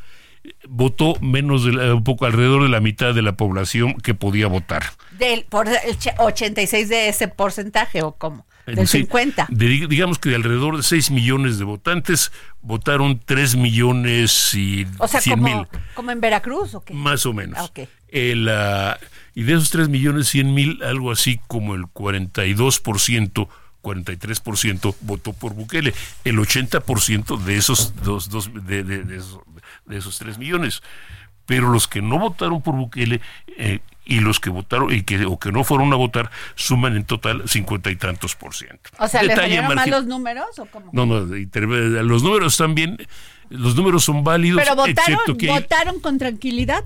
[0.68, 4.47] Votó menos de la- un poco alrededor de la mitad de la población que podía
[4.47, 4.82] votar.
[5.20, 8.47] Del, por el che- 86 de ese porcentaje, ¿o cómo?
[8.66, 9.45] Del Sí, 50.
[9.51, 12.32] de- digamos que de alrededor de 6 millones de votantes,
[12.62, 15.53] votaron 3 millones y O sea, 100 mil.
[15.53, 16.95] como, como en Veracruz, ¿o qué?
[16.95, 17.60] Más o menos.
[17.60, 17.82] Ah, ok.
[18.07, 18.97] El, ah,
[19.36, 23.49] y de esos 3 millones 100 mil, algo así como el 42%,
[23.82, 25.93] 43% votó por Bukele.
[26.23, 29.39] El 80% de esos, dos, dos, de, de- de esos,
[29.86, 30.82] de esos 3 millones.
[31.45, 33.21] pero los que no votaron por Bukele
[33.57, 37.05] eh, y los que votaron y que o que no fueron a votar suman en
[37.05, 38.89] total cincuenta y tantos por ciento.
[38.99, 40.91] O sea, ¿le mal los números o cómo?
[40.93, 42.97] No, no, los números están bien,
[43.49, 44.61] los números son válidos.
[44.61, 46.84] Pero votaron, votaron con tranquilidad.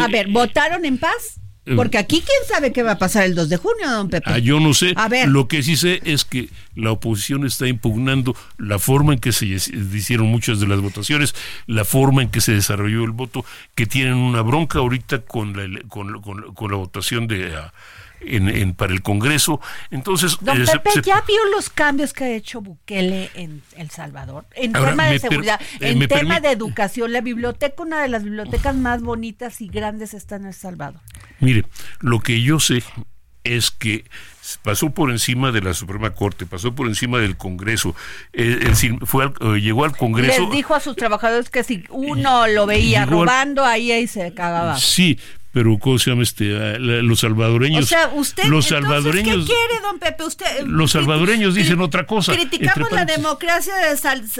[0.00, 1.40] a ver, ¿votaron en paz?
[1.64, 4.28] Eh, Porque aquí quién sabe qué va a pasar el 2 de junio, don Pepe.
[4.28, 4.94] Ah, yo no sé.
[4.96, 5.28] A ver.
[5.28, 9.46] Lo que sí sé es que la oposición está impugnando la forma en que se
[9.46, 11.34] hicieron muchas de las votaciones,
[11.66, 13.44] la forma en que se desarrolló el voto,
[13.76, 17.54] que tienen una bronca ahorita con la, con, con la votación de...
[17.54, 17.72] Ah,
[18.26, 19.60] en, para el Congreso.
[19.90, 24.46] Entonces, Don eh, Pepe, ¿ya vio los cambios que ha hecho Bukele en El Salvador?
[24.54, 28.76] En tema de seguridad, eh, en tema de educación, la biblioteca, una de las bibliotecas
[28.76, 31.00] más bonitas y grandes está en El Salvador.
[31.40, 31.64] Mire,
[32.00, 32.82] lo que yo sé
[33.44, 34.04] es que
[34.62, 37.94] pasó por encima de la Suprema Corte, pasó por encima del Congreso,
[38.32, 38.72] eh,
[39.04, 40.42] fue llegó al Congreso.
[40.42, 44.76] Les dijo a sus trabajadores que si uno lo veía robando, ahí, ahí se cagaba.
[44.78, 45.18] Sí,
[45.52, 46.56] pero ¿cómo se llama este?
[46.56, 47.84] Ah, los salvadoreños.
[47.84, 50.24] O sea, usted, los salvadoreños, ¿qué quiere, don Pepe?
[50.24, 52.32] Usted, eh, los salvadoreños dicen otra cosa.
[52.32, 53.92] Criticamos la democracia de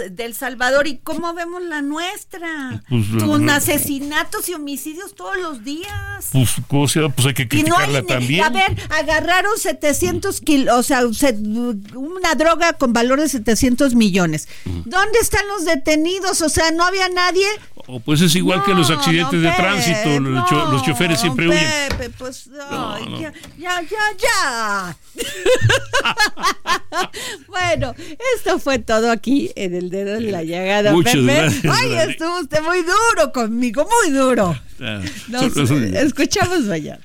[0.09, 2.83] del Salvador y cómo vemos la nuestra.
[2.89, 6.29] Pues, Con asesinatos y homicidios todos los días.
[6.31, 7.13] Pues, ¿cómo se llama?
[7.13, 8.43] Pues hay que criticarla también.
[8.43, 14.47] A ver, agarraron 700 kilos, o sea, una droga con valor de 700 millones.
[14.65, 16.41] ¿Dónde están los detenidos?
[16.41, 17.45] O sea, no había nadie.
[17.87, 23.33] O pues es igual que los accidentes de tránsito, los choferes siempre Pepe, pues ya,
[23.57, 24.97] ya, ya, ya.
[27.47, 27.93] bueno,
[28.35, 30.91] esto fue todo aquí en el dedo de la llaga.
[30.93, 34.57] Muchas Gracias, Ay, estuvo usted muy duro conmigo, muy duro.
[34.79, 37.01] Ah, Nos escuchamos mañana.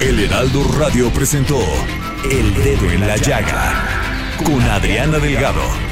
[0.00, 1.58] El Heraldo Radio presentó
[2.30, 5.85] El Dedo en la Llaga con Adriana Delgado.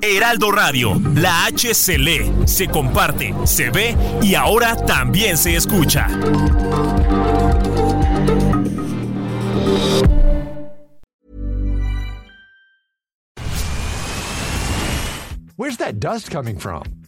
[0.00, 6.06] Heraldo Radio, la H se lee, se comparte, se ve y ahora también se escucha.
[15.56, 16.97] Where's that dust coming from?